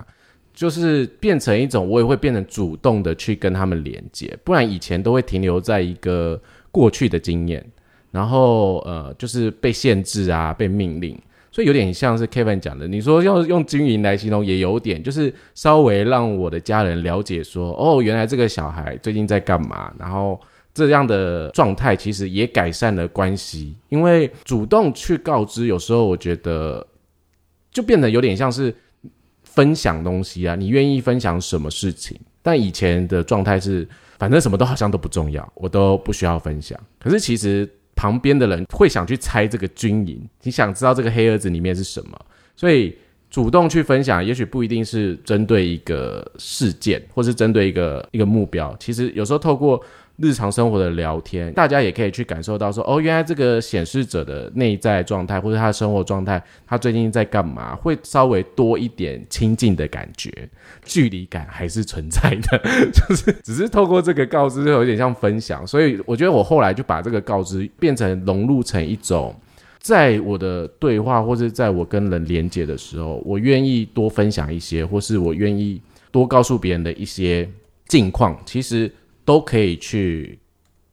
[0.54, 7.62] 就是变成一种我也会变成主动的去跟他们连接，不然以前都会停留在一个过去的经验，
[8.10, 11.22] 然后呃就是被限制啊，被命令。
[11.56, 20.38] 所以有点像是 Kevin 讲的，你说要用经营来形容，也有点，就是稍微让我的家人了解说，哦，原来这个小孩最近在干嘛，然后
[20.74, 26.86] 这样的状态其实也改善了关系，因为主动去告知，有时候我觉得
[27.72, 28.76] 就变得有点像是
[29.44, 32.20] 分享东西啊，你愿意分享什么事情？
[32.42, 33.88] 但以前的状态是，
[34.20, 36.78] 反正什么都好像都不重要，我都不需要分享。
[37.00, 37.66] 可是其实。
[37.96, 42.20] 旁边的人会想去猜这个军营，你想知道这个黑盒子里面是什么，
[42.56, 42.96] 所以
[43.30, 48.76] 主动去分享，也许不一定是针对一个事件，或是针对一个一个目标。
[48.80, 49.82] 其实有时候透过
[50.18, 60.32] 日常生活的聊天，大家也可以去感受到说，哦，原来这个显示者的内在状态，或者他的生活状态，他最近在干嘛，会稍微多一点亲近的感觉，
[60.86, 62.58] 距离感还是存在的，
[62.94, 65.68] 就是只是透过这个告知，就有点像分享。
[65.68, 69.36] 所以我觉得我后来就把这个告知变成融入成一种，
[69.80, 77.50] 在我的对话或者在我跟人连接的时候，我愿意多分享一些，或是我愿意多告诉别人的一些
[77.90, 78.90] 近况，其实。
[79.26, 80.40] 都可以去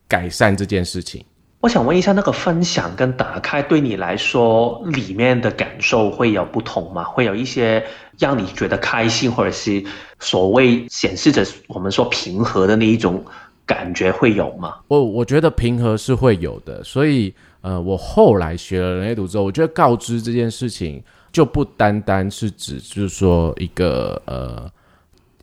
[0.08, 1.24] 改善这件事情。
[1.60, 7.04] 我想问一下，那个分享跟打开对你来说，里面的感受会有不同吗？
[7.04, 7.84] 会有一些
[8.18, 9.80] 让你觉得开心，或者是
[10.18, 13.24] 所谓显示着我们说平和的那一种
[13.64, 14.74] 感觉会有吗？
[14.88, 16.82] 我我觉得平和是会有的。
[16.82, 24.68] 所以，呃，我后来学了人类读之后，我觉得告知这件事情就不单单是指，就是说一个呃。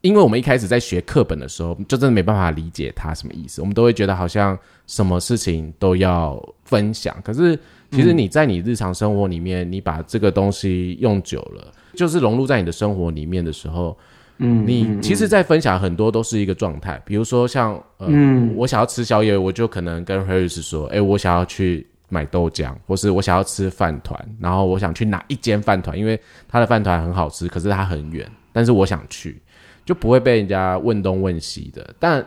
[0.01, 3.61] 因为我们一开始在学课本的时候，就真的没办法理解它什么意思。
[3.61, 4.57] 我们都会觉得好像
[4.87, 7.59] 什么事情都要分享，可是
[7.91, 13.97] 其实你在你日常生活里面，你把这个东西用久了，就是融入在你的生活里面的时候，
[14.37, 17.01] 嗯，你其实，在分享很多都是一个状态。
[17.05, 29.41] 比如说像，呃，嗯，我想要吃宵夜，我就可能跟 Harris 说，哎，我想要去买豆浆，或是我想要吃饭团，然后我想去哪一间饭团，因为他的饭团很好吃，可是它很远，但是我想去。
[29.89, 32.23] 就不会被人家问东问西的，但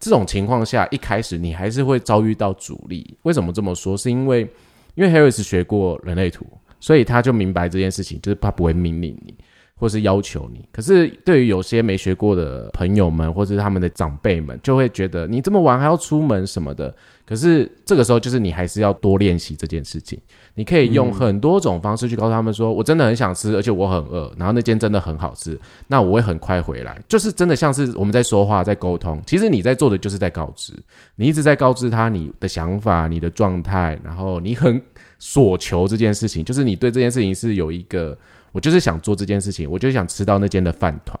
[0.00, 3.14] 这种情况下，一开始你还是会遭遇到阻力。
[3.24, 3.94] 为什么这么说？
[3.94, 4.50] 是因为
[4.94, 6.46] 因为 Harris 学过人类图，
[6.80, 9.34] 所以他就明白这件事情，就是他不会命令你，
[9.76, 10.66] 或是要求你。
[10.72, 16.96] 可是对于有些没学过的朋友们，或是他们的长辈们，就会觉得你这么晚还要出门什么的。
[17.26, 20.20] 可是这个时候，就是你还是要多练习这件事情。
[20.54, 25.58] 你可以用很多种方式去告诉他们说：“我真的很想吃，而且我很饿，然后那间真的很好吃，
[25.88, 29.20] 那我会很快回来。”就是真的像是我们在说话，在沟通。
[29.26, 30.72] 其实你在做的就是在告知，
[31.16, 34.80] 你一直在告知他你的想法、你的状态，然后你很
[35.18, 38.16] 所求这件事情，就是你对这件事情是有一个，
[38.52, 41.18] 我就是想做这件事情，我就是想吃到那间的饭团。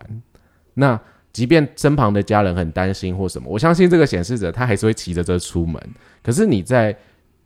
[0.74, 1.00] 那。
[1.34, 5.78] 即便身旁的家人很担心或什么，我相信这个显示者他还是会骑着车出门。
[6.22, 6.96] 可是你在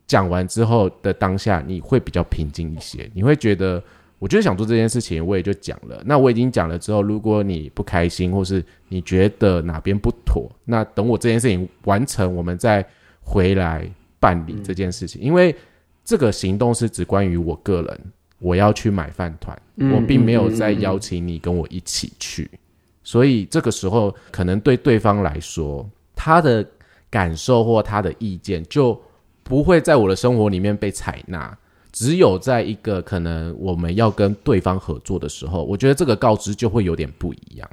[0.06, 3.82] 讲完之后的当下，你会比较平静一些，你会觉得，
[4.18, 6.02] 我就是想做这件事情，我也就讲了。
[6.04, 12.86] 那我已经讲了之后，如果你不开心，或是你觉得哪边不妥，那等我这件事情完成，我们再
[13.22, 15.20] 回来办理这件事情。
[15.22, 15.56] 因为
[16.04, 18.00] 这个行动是只关于我个人，
[18.38, 19.58] 我要去买饭团，
[19.94, 22.50] 我并没有再邀请你跟我一起去。
[23.10, 26.62] 所以这个时候，可能对对方来说，他的
[27.08, 29.00] 感受或他的意见就
[29.42, 31.56] 不会在我的生活里面被采纳。
[31.90, 37.66] 只有在一个可能我们要跟对方合作的时候，我觉得这个告知就会有点不一样。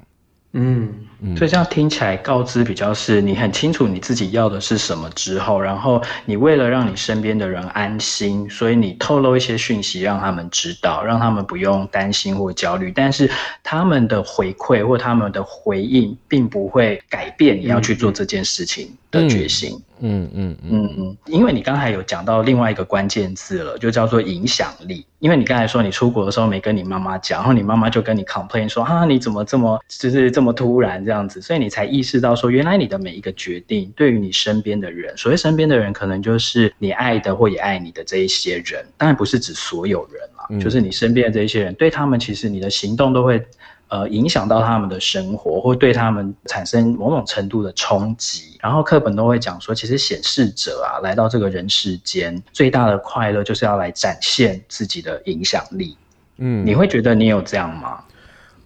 [0.58, 12.90] 嗯，所以这样听起来，告知比较是你很清楚你自己要的是什么之后，然后你为了让你身边的人安心，所以你透露一些讯息让他们知道，让他们不用担心或焦虑。
[12.96, 13.30] 但是
[13.64, 19.78] 他们的回馈或他们的回应，并不会改变你要去做这件事情的决心。
[20.00, 20.96] 嗯嗯嗯。
[20.98, 25.06] 嗯，因为你刚才有讲到另外一个关键字了，就叫做影响力。
[25.20, 31.04] 因为你刚才说你出国的时候没跟你妈妈讲，然后你妈妈就跟你 complain 说啊，你怎么这么就是这么突然？
[31.04, 43.44] 这样子，所以你才意识到说，原来你的每一个决定对于你身边的人，所谓身边的人，可能就是你爱的或也爱你的这一些人，当然不是指所有人啦，就是你身边的这一些人，对他们其实你的行动都会
[43.88, 48.58] 呃影响到他们的生活，或对他们产生某种程度的冲击。
[48.62, 55.96] 然后课本都会讲说，其实显示者啊来到这个人世间，最大的快乐就是要来展现自己的影响力。
[56.38, 58.04] 嗯，你会觉得你有这样吗？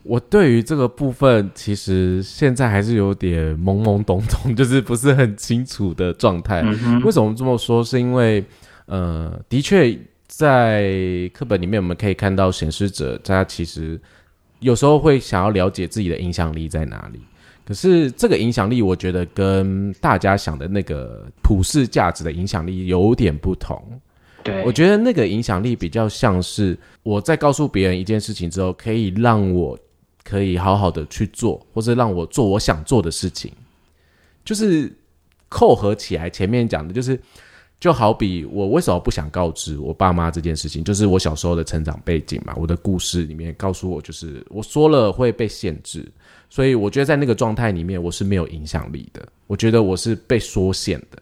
[0.03, 6.61] 我对于这个部分，其实现在还是有点懵懵懂懂， 就是不是很清楚的状态。
[6.63, 7.01] 嗯哼。
[7.03, 7.83] 为什么这么说？
[7.83, 8.43] 是因为，
[8.85, 9.95] 呃，的确
[10.25, 10.89] 在
[11.33, 13.99] 课本里面，我们可以看到显示者，他其实
[14.59, 17.19] 有时候会想要了解自己的影响力在哪里。
[17.65, 23.81] 可是这个影响力，我觉得跟大家想的那个普世价值的影响力有点不同。
[24.43, 29.77] 对，我觉得那个影响力比较像是我在告诉别人一件事情之后，可以让我。
[30.21, 33.51] 可以好好的去做，或者让我做我想做的事情，
[34.45, 34.93] 就是
[35.47, 36.29] 扣合起来。
[36.29, 37.19] 前面讲的就是，
[37.79, 42.53] 就好比我为什么不想告知我爸妈这件事情，就是我小时候的成长背景嘛。
[42.57, 46.05] 我的故事里面告诉我，就是我说了会被限制，
[46.49, 49.25] 所以我觉得在那个状态里面，我是没有影响力的。
[49.47, 51.21] 我觉得我是被缩限的。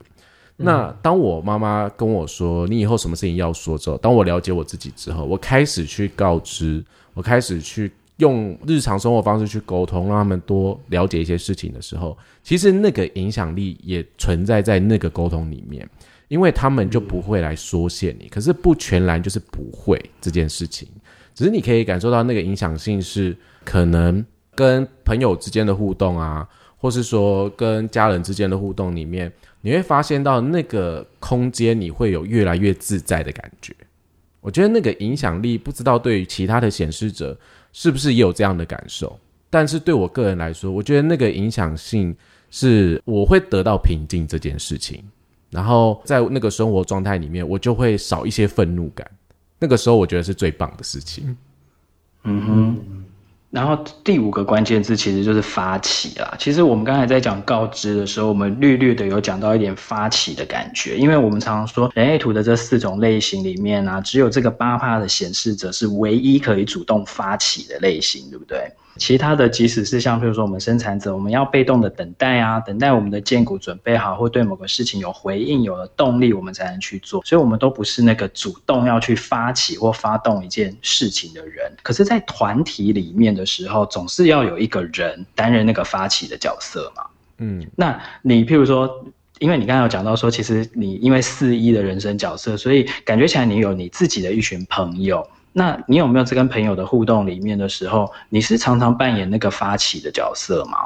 [0.56, 6.84] 那当我妈妈跟我说你以后什么事情要说之后，当我了解我自己之后，我开始去告知，
[7.14, 7.92] 我开始去。
[8.18, 15.88] 用日常生活方式去沟通，让他们多了解一些事情的时候，其实那个影响力也存在在那个沟通里面，
[16.28, 18.28] 因为他们就不会来缩限你。
[18.28, 20.88] 可是不全然就是不会这件事情，
[21.34, 24.26] 只是你可以感受到那个影响性是可能
[24.56, 26.48] 跟朋友之间的互动啊，
[26.78, 33.74] 或是说跟家人之间的互动里面，你会发现到那个空间你会有越来越自在的感觉。
[34.42, 37.38] 我觉得那个影响力，不知道对于其他的显示者。
[37.74, 39.20] 是不是也有这样的感受？
[39.52, 42.16] 但是对我个人来说，我觉得那个影响性
[42.50, 45.04] 是我会得到平静这件事情，
[45.50, 49.10] 然后在那个生活状态里面，我就会少一些愤怒感。
[49.60, 51.38] 那个时候，我觉得是最棒的事情。
[52.24, 53.04] 嗯哼。
[53.50, 56.36] 然后第五个关键字其实就是发起啦。
[56.38, 68.70] 其实我们刚才在讲告知的时候，我们略略的有讲到一点发起的感觉，因为我们常常说人类图的这四种类型里面啊，只有这个八趴的显示者是唯一可以主动发起的类型，对不对？
[68.98, 77.24] 其他的，即使是像比如说我们生产者，我们要被动的等待啊，等待我们的荐股准备好，或对某个事情有回应，有了动力，我们才能去做。
[77.24, 81.72] 所以，我们都不是那个主动要去发起或发动一件事情的人。
[81.84, 87.04] 可是，在团体里面的时候，总是要有一个人担任那个发起的角色嘛。
[87.38, 89.06] 嗯，那你譬如说，
[89.40, 95.28] 因为你刚才有讲到说，其实你因为四一的人生角色，所以感觉起来你有你自己的一群朋友。
[95.58, 100.78] 那你有没有在跟朋友的互动里面的时候，你是常常扮演那个发起的角色吗？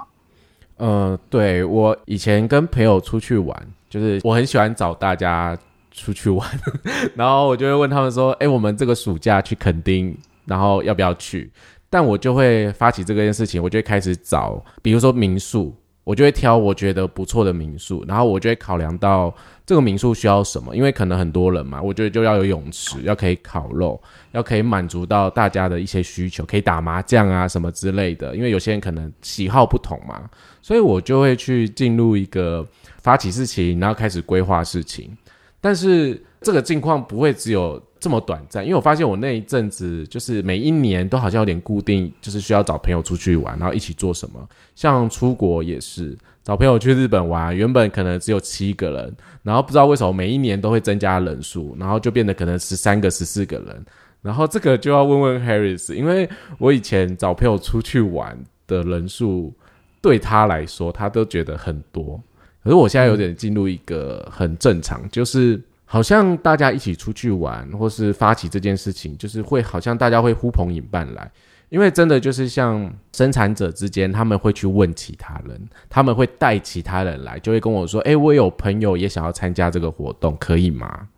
[0.78, 5.58] 呃，对，我以前跟朋友出去玩，就是我很喜欢找大家
[5.92, 6.50] 出去玩，
[7.16, 11.52] 然后我就会问他们说：“哎，我们这个暑假去垦丁，然后要不要去？”
[11.90, 15.76] 但我就会发起这件事情，我就会开始找，比如说民宿。
[16.04, 19.34] 我就会挑我觉得不错的民宿，然后我就会考量到
[19.66, 28.36] 这个民宿需要什么，因为可能很多人嘛，我觉得就要有泳池，要可以烤肉，要可以满足到大家的一些需求，可以打麻将啊什么之类的。
[28.36, 30.30] 因为有些人可能喜好不同嘛，
[30.62, 32.68] 所以我就会去进入一个
[33.02, 35.16] 发起事情，然后开始规划事情。
[35.60, 44.50] 但是这个境况不会只有这么短暂，因为我发现我那一阵子就是每一年都好像有点固定，就是需要找朋友出去玩，然后一起做什么。
[44.74, 53.86] 像出国也是找朋友去日本玩，原本可能只有七个人，然后不知道为什么每一年都会增加人数，然后就变得可能十三个、十四个人。
[54.24, 56.28] 然后这个就要问问 Harris，因为
[56.58, 58.36] 我以前找朋友出去玩
[58.66, 59.54] 的人数
[60.02, 62.20] 对他来说，他都觉得很多。
[62.64, 65.62] 可是我现在有点进入一个很正常，就是。
[65.92, 71.30] 好像大家一起出去玩，或是发起这件事情，就是会好像大家会呼朋引伴来，
[71.68, 81.10] 因为真的就是像生产者之间，他们会去问其他人，他们会带其他人来，就会跟我说：“诶，我有朋友也想要参加这个活动，可以吗？”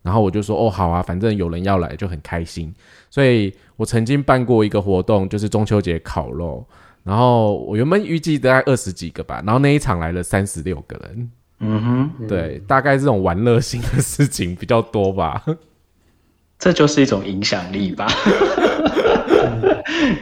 [0.00, 2.72] 然后我就说：“哦，好啊，反正有人要来就很开心。”
[3.10, 6.64] 所以我曾经办过一个活动，就是中秋节烤肉，
[7.02, 11.28] 然后我原本预计大概二十几个吧，然后那一场来了三十六个人。
[11.62, 15.44] 嗯哼，对，大概这种玩乐性的事情比较多吧，
[16.58, 18.06] 这就是一种影响力吧。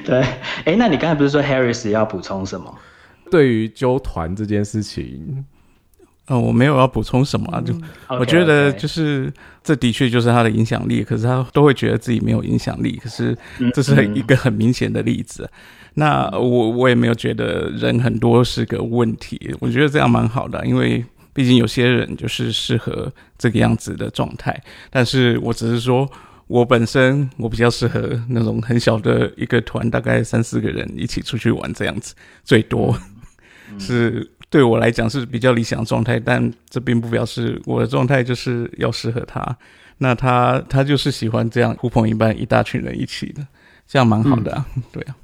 [0.04, 0.20] 对，
[0.64, 2.76] 哎，那你刚才不是说 Harris 要补充什么？
[3.30, 5.44] 对于纠团这件事情，
[6.26, 7.82] 嗯、呃，我没有要补充什么，就、嗯、
[8.18, 9.34] 我觉得就是、okay, okay.
[9.62, 13.38] 这的确就是他的影响力，可是他都会觉得自己没有影响力，可是
[13.72, 15.44] 这是一个很明显的例子。
[15.44, 15.50] 嗯、
[15.94, 21.04] 那我我也没有觉得人很多是个问题，我觉得这样蛮好的，因为。
[21.32, 24.60] 毕竟有些人就是适合这个样子的状态，
[24.90, 26.10] 但是我只是说，
[26.48, 32.98] 我本身我比较适合那种很小的一个团，大概三四个人一起出去玩这样子，最多、
[33.70, 36.18] 嗯、是对我来讲是比较理想的状态。
[36.18, 39.56] 但这并不表示我的状态就是要适合他。
[39.98, 43.46] 那他他就是喜欢这样呼朋引伴，一大群人一起的，
[43.86, 44.66] 这样蛮好的啊。
[44.74, 45.14] 嗯、对啊，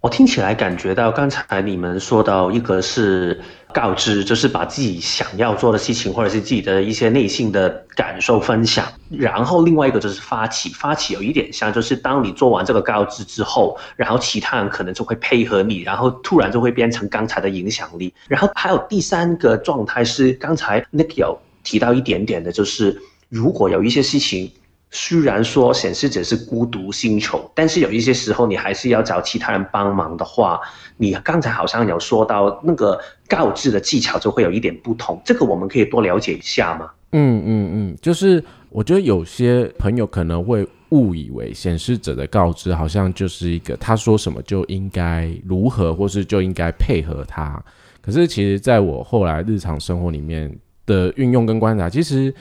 [0.00, 3.40] 我听起来感觉到刚才你们说到一个是。
[3.72, 8.86] 告知就是把自己想要做的事情，或者是自己的一些内心的感受分享。
[9.08, 18.12] 然后另外一个就是发起，发起有一点像，就是当你做完这个告知之后，然后其他人可能就会配合你，然后突然就会变成刚才的影响力。
[18.28, 24.50] 然后还有第三个状态是刚才 Nick 有提到一点点的，就是如果有一些事情。
[24.92, 30.60] 虽然说显示者是孤独星球，但是有一些时候你还是要找其他人帮忙的话，
[30.96, 36.90] 你刚才好像有说到那个告知的技巧就会有一点不同，这个我们可以多了解一下吗？
[37.12, 47.62] 嗯嗯嗯，就是我觉得有些朋友可能会误以为显示者的告知好像就是一个他说什么就应该如何，或是就应该配合他。
[48.00, 50.52] 可是其实在我后来日常生活里面
[50.84, 52.34] 的运用跟观察，其实。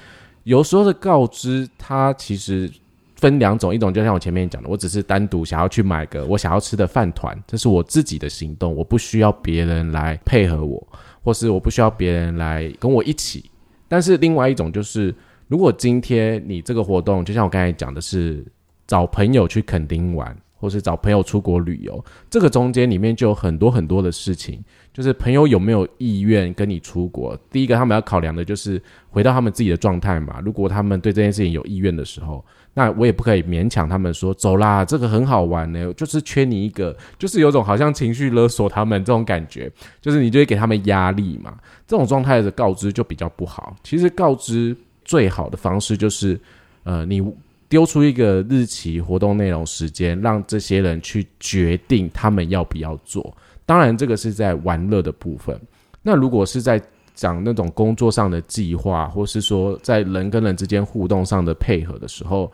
[0.43, 2.71] 有时候的告知，它其实
[3.15, 10.87] 分两种，一种就像我前面讲的，我只是单独想要去买个我想要吃的饭团，这是我自己的行动，我不需要别人来配合我，
[11.21, 13.51] 或是我不需要别人来跟我一起。
[13.87, 15.13] 但是另外一种就是，
[15.47, 18.45] 如果今天你这个活动，就像我刚才讲的是
[18.87, 24.63] 找朋友去垦丁玩，或是找朋友出国旅游，这个中间里面就有很多很多的事情。
[24.91, 27.37] 就是朋友有没有意愿跟你出国？
[27.49, 30.41] 第一个，他们要考量的就是回到他们自己的状态嘛。
[30.43, 32.43] 如果他们对这件事情有意愿的时候，
[32.73, 41.57] 那我也不可以勉强他们说走啦，这个很好玩呢，就是缺你一个，就是有种好像情绪勒索他们这种感觉，就是你就会给他们压力嘛。
[41.87, 43.73] 这种状态的告知就比较不好。
[43.83, 46.37] 其实告知最好的方式就是，
[46.83, 47.21] 呃，你
[47.69, 53.33] 丢出一个日期、活动内容、时间，让这些人去决定他们要不要做。
[53.65, 55.57] 当然，这个是在玩乐的部分。
[56.01, 56.81] 那如果是在
[57.13, 62.51] 讲那种工作上的计划，或是说在人跟人之间互动上的配合的时候，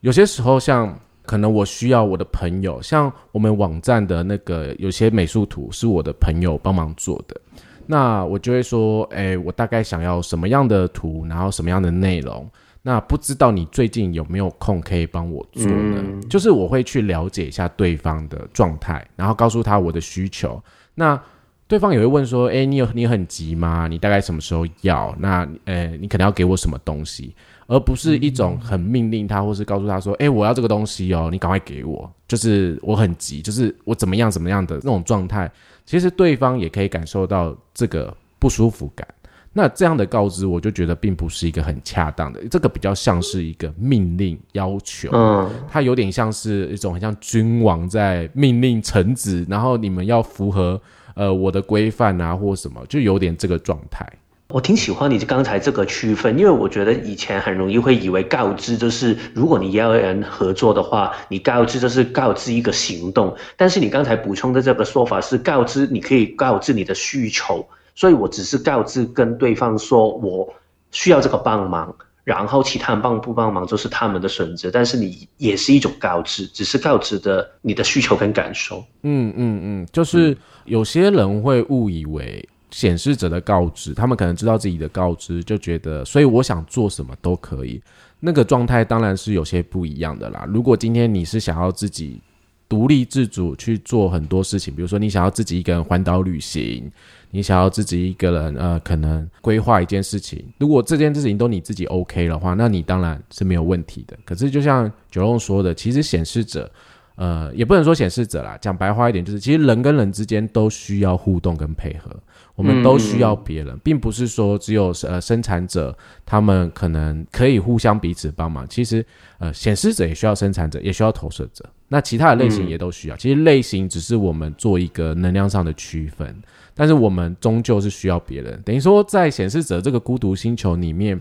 [0.00, 7.38] 有些时候像可能我需要我的朋友，像我们网站的那个有些美术图是我的朋友帮忙做的，
[7.86, 12.48] 那我就会说，诶，我大概想要什么样的图，然后什么样的内容。
[12.86, 16.02] 那不知道你最近有没有空可以帮我做呢？
[16.04, 20.62] 嗯、就是我会去了解一下对方的状态，然后告诉他我的需求。
[20.94, 21.18] 那
[21.66, 23.88] 对方也会问说：“诶，你有你很急吗？
[23.88, 25.16] 你大概什么时候要？
[25.18, 27.34] 那呃，你可能要给我什么东西？”
[27.66, 35.50] 而不是一种很命令他，或是告诉他说：“诶，我要这个东西哦，你赶快给我。”就是我很急，就是我怎么样怎么样的那种状态。
[35.86, 39.08] 其实对方也可以感受到这个不舒服感。
[39.56, 50.80] 那这样的告知，我就觉得并不是一个很恰当的，这个比较像是一个命令要求，嗯，它有点像是一种很像君王在命令臣子，然后你们要符合
[51.14, 54.04] 呃我的规范啊或什么，就有点这个状态。
[54.48, 67.64] 我挺喜欢你刚才这个区分，因为我觉得以前很容易会以为告知就是如果你要人合作的话，你告知就是告知一个行动，但是你刚才补充的这个说法是告知，你可以告知你的需求。
[67.94, 70.52] 所以我只是告知跟对方说我
[70.90, 74.70] 需要这个帮忙，然后其他人帮不帮忙就是他们的选择。
[74.70, 78.84] 但是你也是一种告知，只是告知的你的需求跟感受。
[79.02, 87.80] 嗯嗯嗯，就是有些人会误以为显示者的告知，他们可能知道自己的告知，就觉得所以我想做什么都可以。
[88.18, 90.44] 那个状态当然是有些不一样的啦。
[90.48, 92.20] 如果今天你是想要自己
[92.68, 96.90] 独立自主去做很多事情，比如说你想要自己一个人环岛旅行。
[97.30, 100.40] 你想要自己一个人，呃，可能规划一件事情。
[100.56, 104.16] 如果这件事情都你自己 OK 的话，那你当然是没有问题的。
[104.24, 106.70] 可是就像九龙说的，其实显示者，
[107.16, 112.08] 呃，也不能说显示者啦，讲白话一点，就是其实人跟人之间都需要互动跟配合，
[112.54, 118.66] 我们都需要别人，嗯、并不是说只有呃生产者他们可能可以互相彼此帮忙。
[118.68, 119.04] 其实，
[119.38, 121.64] 呃，显示者也需要生产者，也需要投射者。
[121.88, 123.16] 那其他的类型也都需要。
[123.16, 126.34] 嗯、其实类型只是我们做一个能量上的区分。
[126.76, 131.20] 但是我们终究是需要别人，等于说在显示者这个孤独星球里面，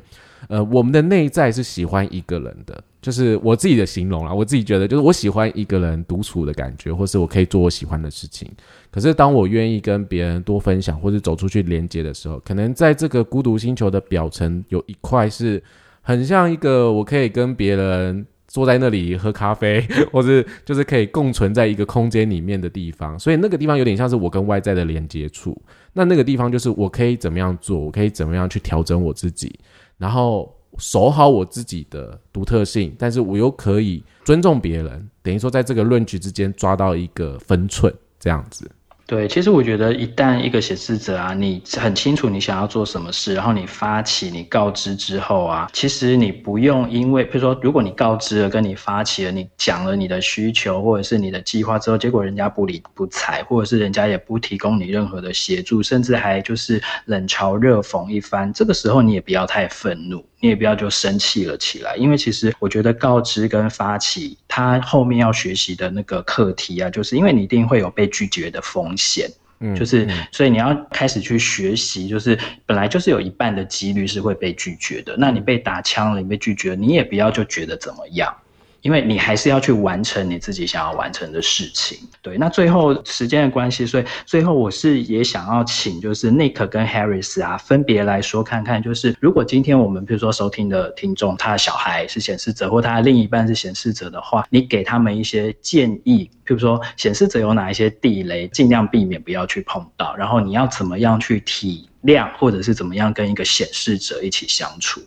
[0.50, 8.50] 呃，我们的内在是喜欢一个人的，就是我自己的形容啦，我自己觉得就是我喜欢一个人独处的感觉，或是我可以做我喜欢的事情。
[8.92, 15.62] 可是当我愿意跟别人多分享，或者走出去连接的时候，可能在这个孤独星球的表层有一块是
[16.02, 18.26] 很像一个我可以跟别人。
[18.46, 19.84] 坐在那里喝咖啡，
[20.14, 25.60] 或是就是可以共存在一个空间里面的地方，所以那个地方有点像是我跟外在的连接处。
[25.92, 29.52] 那那个地方就是我可以怎么样做，我可以怎么样去调整我自己，
[30.04, 38.70] 然后守好我自己的独特性，但是我又可以尊重别人，等于说在这个论据之间抓到一个分寸，这样子。
[39.06, 60.26] 对，其实我觉得，一旦一个显示者啊，你很清楚你想要做什么事，然后你发起、你告知之后啊，其实你不用因为，比如说，如果你告知了、跟你发起了、你讲了你的需求或者是你的计划之后，结果人家不理不睬，或者是人家也不提供你任何的协助，甚至还就是冷嘲热讽一番，这个时候你也不要太愤怒。
[60.40, 69.30] 你也不要就生气了起来，因为其实我觉得告知跟发起，他后面要学习的那个课题啊，就是因为你一定会有被拒绝的风险，
[69.60, 78.36] 嗯，就是所以你要开始去学习，就是本来就是有一半的几率是会被拒绝的，那你被打枪了，你被拒绝了，你也不要就觉得怎么样。
[78.84, 82.38] 因为你还是要去完成你自己想要完成的事情，对。
[82.38, 105.00] 那最后时间的关系，所以最后我是也想要请就是 Nick 跟 Harris 啊，分别来说看看，就是如果今天我们比如说收听的听众，他的小孩是显示者，或他的另一半是显示者的话，你给他们一些建议，譬如说显示者有哪一些地雷，尽量避免不要去碰到，然后你要怎么样去体谅，或者是怎么样跟一个显示者一起相处？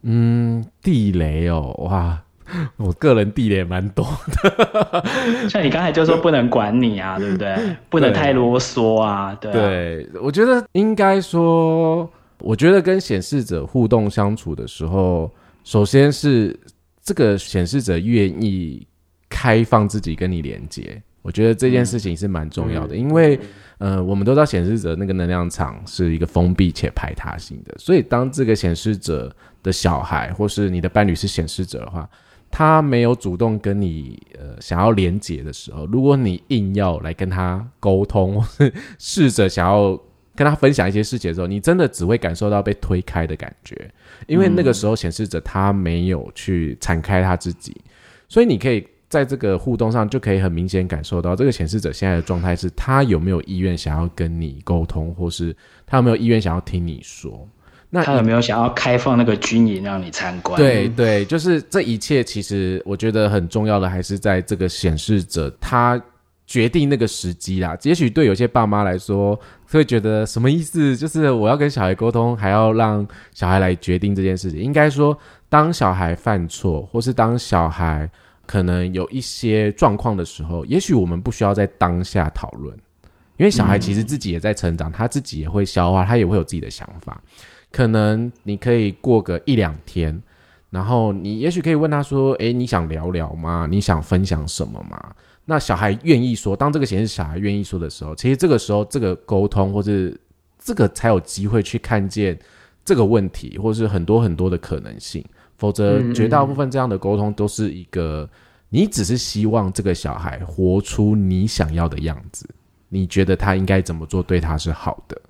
[0.00, 2.22] 嗯，地雷哦，哇。
[2.76, 4.06] 我个人地雷也蛮多
[4.42, 5.04] 的，
[5.48, 7.56] 像你刚才就说不能管你啊， 对不对？
[7.90, 9.54] 不能太啰嗦啊，对啊。
[9.54, 15.30] 对，我觉得应该说，我觉得跟显示者互动相处的时候，
[15.64, 16.58] 首先是
[17.02, 18.86] 这个显示者愿意
[19.28, 23.38] 开放自己跟你连接，我觉得这件事情是蛮重要的，嗯、因为
[23.78, 29.30] 呃，我们都知道显示者那个能量场是一个封闭且排他性的，所以当这个显示者
[29.62, 32.08] 的小孩或是你的伴侣是显示者的话。
[32.50, 39.98] 他没有主动跟你呃想要连接的时候，如果你硬要来跟他沟通，或是试着想要
[40.34, 43.90] 跟他分享一些事情的时候，你真的只会感受到被推开的感觉，
[44.26, 47.76] 因为那个时候显示着他没有去敞开他自己，
[48.28, 55.54] 所以你可以在这个互动上就可以很明显感受到这个显示者现在的状态是他有没有意愿想要跟你沟通，或是
[55.86, 57.48] 他有没有意愿想要听你说。
[57.90, 60.56] 那他有没有想要开放那个军营让你参观？
[60.60, 65.98] 对对，就是这一切，其实我觉得很重要的还是在这个显示者他
[66.46, 67.76] 决定那个时机啦。
[67.82, 69.38] 也许对有些爸妈来说
[69.70, 70.94] 会觉得什么意思？
[70.96, 74.60] 就是我要跟小孩沟通，还要让小孩来决定这件事情。
[74.60, 75.16] 应该说，
[75.48, 78.10] 当小孩犯错，或是当小孩
[78.46, 82.74] 可能有一些状况的时候，也许我们不需要在当下讨论，
[83.38, 87.18] 因为小孩其实自己也在成长，他自己也会消化，他也会有自己的想法。
[87.70, 90.22] 可能你可以过个一两天，
[90.70, 93.66] 然后你也许可以问他说：“诶，你想聊聊吗？
[93.70, 95.14] 你想分享什么吗？”
[95.44, 100.18] 那小孩愿意说，当这个显示小孩愿意说的时候，其实这个时候这个沟通或是
[100.58, 102.38] 这个才有机会去看见
[102.84, 105.24] 这个问题，或是很多很多的可能性。
[105.56, 108.28] 否则，绝大部分这样的沟通都是一个，
[108.68, 112.48] 你只是希望这个小孩活出你想要的样子，
[112.88, 115.20] 你觉得他应该怎么做对他是好的。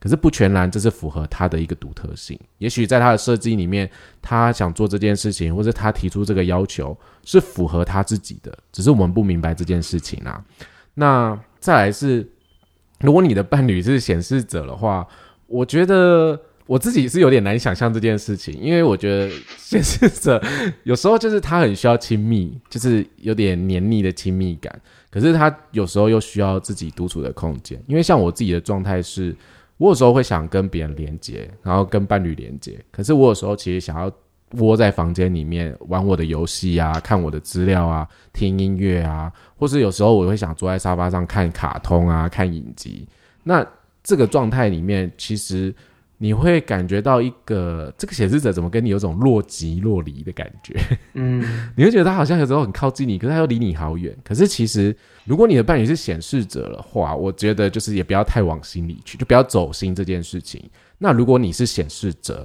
[0.00, 2.38] 可是不全然，这是符合他的一个独特性。
[2.58, 3.90] 也许在他的设计里面，
[4.22, 10.44] 他想做这件事情，或者他提出这个要求是符合他自己的，只是我们不明白这件事情啊。
[10.94, 12.24] 那再来是，
[13.00, 15.04] 如果你的伴侣是显示者的话，
[15.48, 20.40] 我觉得我自己是有点难想象这件事情，因为我觉得显示者
[20.84, 24.80] 有时候就是他很需要亲密，就是有点黏腻的亲密感，
[25.10, 27.82] 可是他有时候又需要自己独处的空间。
[27.88, 29.34] 因为像我自己的状态是。
[29.78, 32.78] 我有时候会想跟别人连接，然后跟伴侣连接。
[32.90, 34.12] 可是我有时候其实想要
[34.58, 43.08] 窝在房间里面玩我的游戏啊，看我的资料啊，听音乐啊，或是有时候我会想坐在沙发上看卡通啊，看影集。
[43.42, 43.66] 那
[44.02, 45.74] 这个状态里面，其实。
[46.20, 50.74] 你会感觉到一个这个显示者怎么跟你有种若即若离的感觉，
[51.14, 51.40] 嗯，
[51.76, 54.16] 你会觉得他好像有时候很靠近你，可是他又离你好远。
[54.24, 54.94] 可是其实，
[55.24, 60.60] 如果你的伴侣是显示者的话，我觉得就是也不要太往心里去，就不要走心这件事情。
[60.98, 62.44] 那如果你是显示者，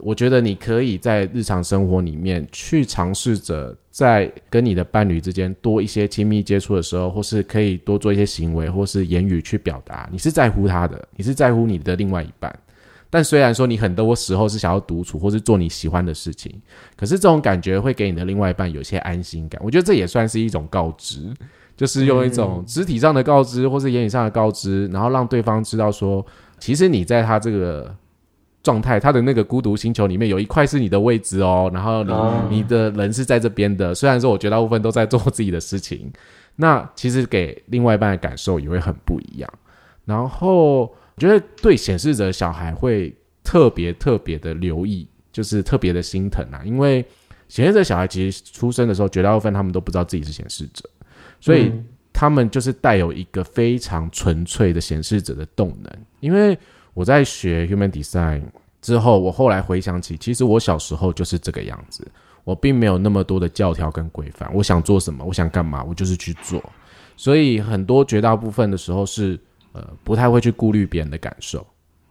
[0.00, 12.54] 我觉得你可以在日常生活里面去尝试着在跟你的伴侣之间多一些亲密接触的时候，或是可以多做一些行为或是言语去表达你是在乎他的，你是在乎你的另外一半。
[13.08, 16.52] 但虽然说你很多时候是想要独处或是做你喜欢的事情，
[16.96, 19.60] 可是这种感觉会给你的另外一半有些安心感。
[19.64, 21.32] 我觉得这也算是一种告知，
[21.76, 26.24] 就是用一种肢体上的告知或是言语上的告知，然后让对方知道说，
[26.58, 27.94] 其实你在他这个
[28.62, 32.02] 状态，他的那个孤独星球里面有一块是你的位置哦，然后
[32.50, 33.94] 你你的人是在这边的。
[33.94, 36.12] 虽然说我绝大部分都在做自己的事情，
[36.56, 39.50] 那其实给另外一半的感受也会很不一样。
[40.04, 40.92] 然后。
[41.16, 47.02] 我觉得对显示者小孩会特别特别的留意，就是特别的心疼啊，因为
[47.48, 50.84] 显示者小孩其实出生的时候，绝大部分他们都不知道自己是显示者，
[51.40, 51.72] 所以
[52.12, 55.90] 他们就是带有一个非常纯粹的显示者的动能。
[56.20, 56.58] 因为
[56.92, 58.42] 我在学 Human Design
[58.82, 62.06] 之后，我后来回想起，其实我小时候就是这个样子，
[62.44, 66.62] 我并没有那么多的教条跟规范，我想做什么，我想干嘛，我就是去做。
[67.16, 69.38] 所以很多绝大部分的时候是
[69.76, 71.66] 呃不太会去顾虑别人的感受。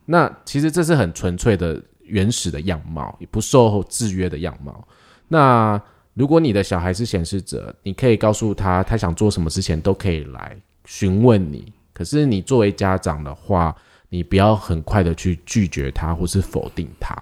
[0.05, 4.87] 那其实这是很纯粹的原始的样貌，也不受制约的样貌。
[5.27, 5.81] 那
[6.13, 10.55] 如果你的小孩是显示者，你可以告诉他他想做什么之前都可以来
[10.85, 11.73] 询问你。
[11.91, 13.75] 可是你作为家长的话，
[14.09, 17.15] 你不要很快的去拒绝他或是否定他，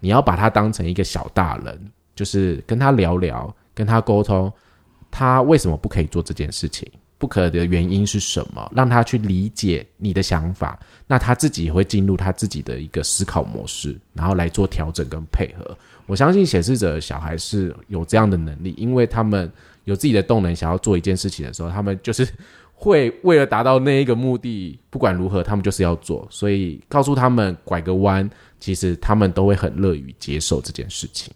[0.00, 4.52] 你要把他当成一个小大人，就是跟他聊聊，跟他沟通，
[5.10, 6.88] 他为什么不可以做这件事情。
[7.18, 8.70] 不可的原因是什么？
[8.74, 15.76] 让他去理解你的想法，那他自己也会进入他自己的一个思考模式，然后来做调整跟配合。
[16.06, 19.50] 我相信显示者小孩是有这样的能力，因为他们
[19.84, 22.26] 有自己的动能，想要做一件事情的时候，他们就是
[22.72, 26.26] 会为了达到那一个目的，不管如何，他们就是要做。
[26.30, 31.34] 所以告诉他们拐个弯，其实他们都会很乐于接受这件事情。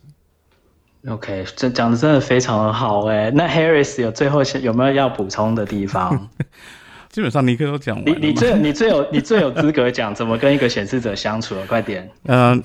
[1.09, 3.28] OK，这讲的真的非常的好哎。
[3.32, 6.28] 那 Harris 有最后有没有要补充的地方？
[7.11, 8.18] 基本上尼克都讲完了。
[8.20, 12.09] 你你最你最有你最有资格讲怎么跟一个显示者相处了，快点。
[12.26, 12.62] 嗯，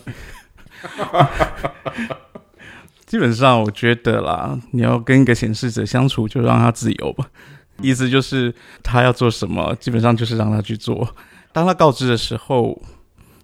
[3.07, 7.27] 基本上我觉得啦，你要跟一个显示者相处，就让他自由吧。
[7.81, 11.13] 意思就是他要做什么，基本上就是让他去做。
[11.51, 12.79] 当他告知的时候，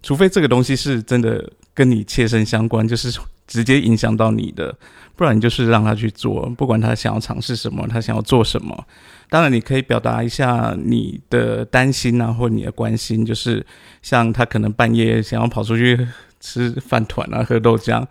[0.04, 3.20] 除非这个东西是真的跟你切身相关，就是。
[3.48, 4.76] 直接影响到你的，
[5.16, 8.86] 不然你就是让他去做，不管他想要尝试什么，他想要做什么。
[9.30, 13.66] 当然，你可以表达一下你的担心啊，或你的关心，就是
[14.02, 16.08] 像他可能半夜想要跑出去
[16.40, 18.06] 吃饭团啊，喝豆浆，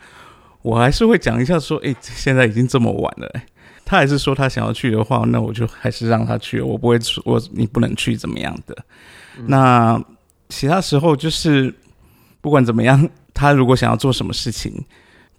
[0.62, 3.32] 我还是会讲一下说，诶，现在已经这么晚了，
[3.84, 8.76] 他还是说他想要去的话，那我就还是让他去，我不会说我你不能去怎么样的。
[9.38, 9.44] 嗯。
[9.46, 10.04] 那
[10.48, 11.72] 其他时候就是
[12.40, 14.84] 不管怎么样，他如果想要做什么事情。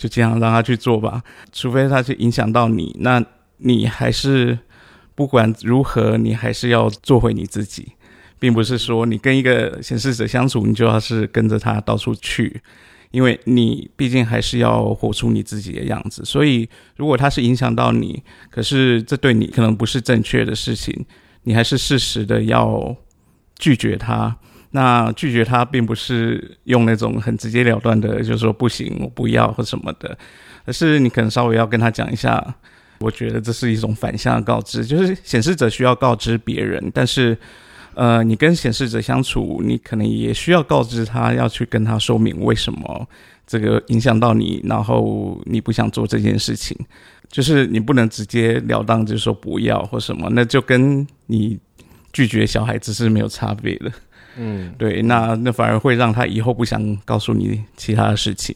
[0.04, 1.24] 就这样让他去做吧，
[1.54, 3.24] 除非他去影响到你，那
[3.60, 4.60] 你还是
[5.16, 7.94] 不管如何，你还是要做回你自己，
[8.38, 12.62] 并不是说你跟一个显示者相处，你就要是跟着他到处去，
[13.12, 16.26] 因为你毕竟还是要活出你自己的样子。
[16.26, 21.06] 所以，如果他是影响到你，可是这对你可能不是正确的事情，
[21.44, 22.94] 你还是适时的要
[23.58, 24.36] 拒绝他。
[24.76, 30.18] 那拒绝他，并不是用那种很直截了断的，就是说不行，我不要或什么的，
[30.66, 32.56] 而是你可能稍微要跟他讲一下。
[33.00, 37.38] 我觉得这是一种反向的告知，就是显示者需要告知别人，但是，
[37.96, 43.06] 呃，你跟显示者相处，你可能也需要告知他，要去跟他说明为什么
[43.46, 46.78] 这个影响到你，然后你不想做这件事情，
[47.30, 51.60] 就是你不能直截了当就说不要或什么，那就跟你
[52.14, 53.92] 拒绝小孩子是没有差别的。
[54.38, 58.56] 嗯，对，那那反而会让他以后不想告诉你其他的事情，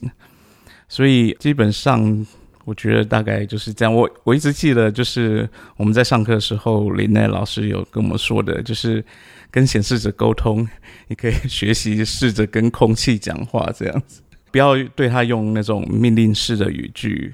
[0.88, 2.26] 所以基本上
[2.66, 3.94] 我觉得大概就是这样。
[3.94, 9.04] 我我一直记得，就是我们在上课的时候，林奈老师有跟我们说的，就是
[9.50, 10.68] 跟显示者沟通，
[11.08, 14.22] 你可以 学习试着跟空气讲话，这样子，
[14.52, 17.34] 不要对他用那种命令式的语句，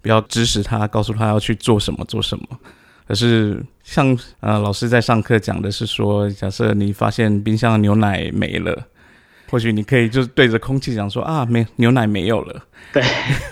[0.00, 2.46] 不要指使他，告诉他要去做什么做什么。
[3.08, 8.86] 可是像呃老师在上课讲的是说，假设你发现冰箱的牛奶没了，
[9.48, 12.62] 或许你可以就是对着空气讲说啊，没牛奶没有了。
[12.92, 13.02] 对，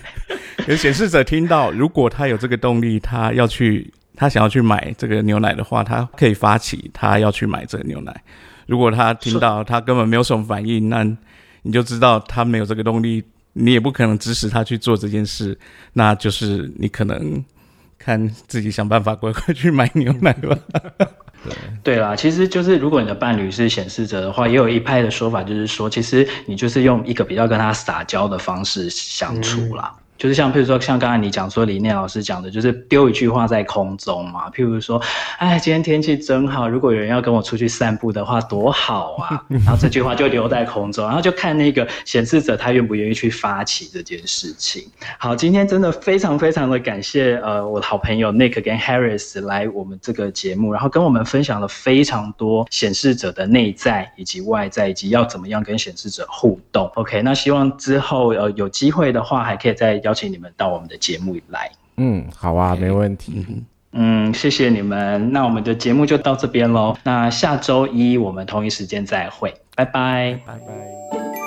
[0.68, 8.14] 有显示者听到，如果他有这个动力，他要去，他想要去买这个牛奶的话，他可以发起他要去买这个牛奶。
[8.66, 11.02] 如果他听到他根本没有什么反应，那
[11.62, 15.58] 你就知道他没有这个动力，你也不可能指使他去做这件事，
[15.94, 17.42] 那就是你可能。
[18.06, 20.56] 看自己想办法乖乖去买牛奶吧。
[21.82, 29.92] 对啦，其实就是如果你的伴侣是显示者的话，也有一派的说法，就是说，其实你就是用一个比较跟他撒娇的方式相处啦。
[30.18, 34.48] 就是像，譬如说，像刚才你讲说，李念老师讲的，就是丢一句话在空中嘛。
[34.50, 35.00] 譬如说，
[35.38, 39.44] 哎，今天天气真好，如果有人要跟我出去散步的话，多好啊！
[39.48, 44.84] 然后这句话就留在空中，然后就看那个显示者他愿不愿意去发起这件事情。
[45.18, 56.90] 好，今天真的非常非常的感谢呃我的好朋友 Nick 跟 Harris 来我们这个节目，然后跟我们分享了非常多显示者的内在以及外在，以及要怎么样跟显示者互动。
[56.94, 60.00] OK，那希望之后呃有机会的话，还可以再。
[60.06, 61.70] 邀请你们到我们的节目来。
[61.96, 63.44] 嗯，好啊.没问题。
[63.92, 65.32] 嗯，谢谢你们。
[65.32, 66.96] 那我们的节目就到这边喽。
[67.02, 71.45] 那下周一我们同一时间再会，拜拜，拜拜。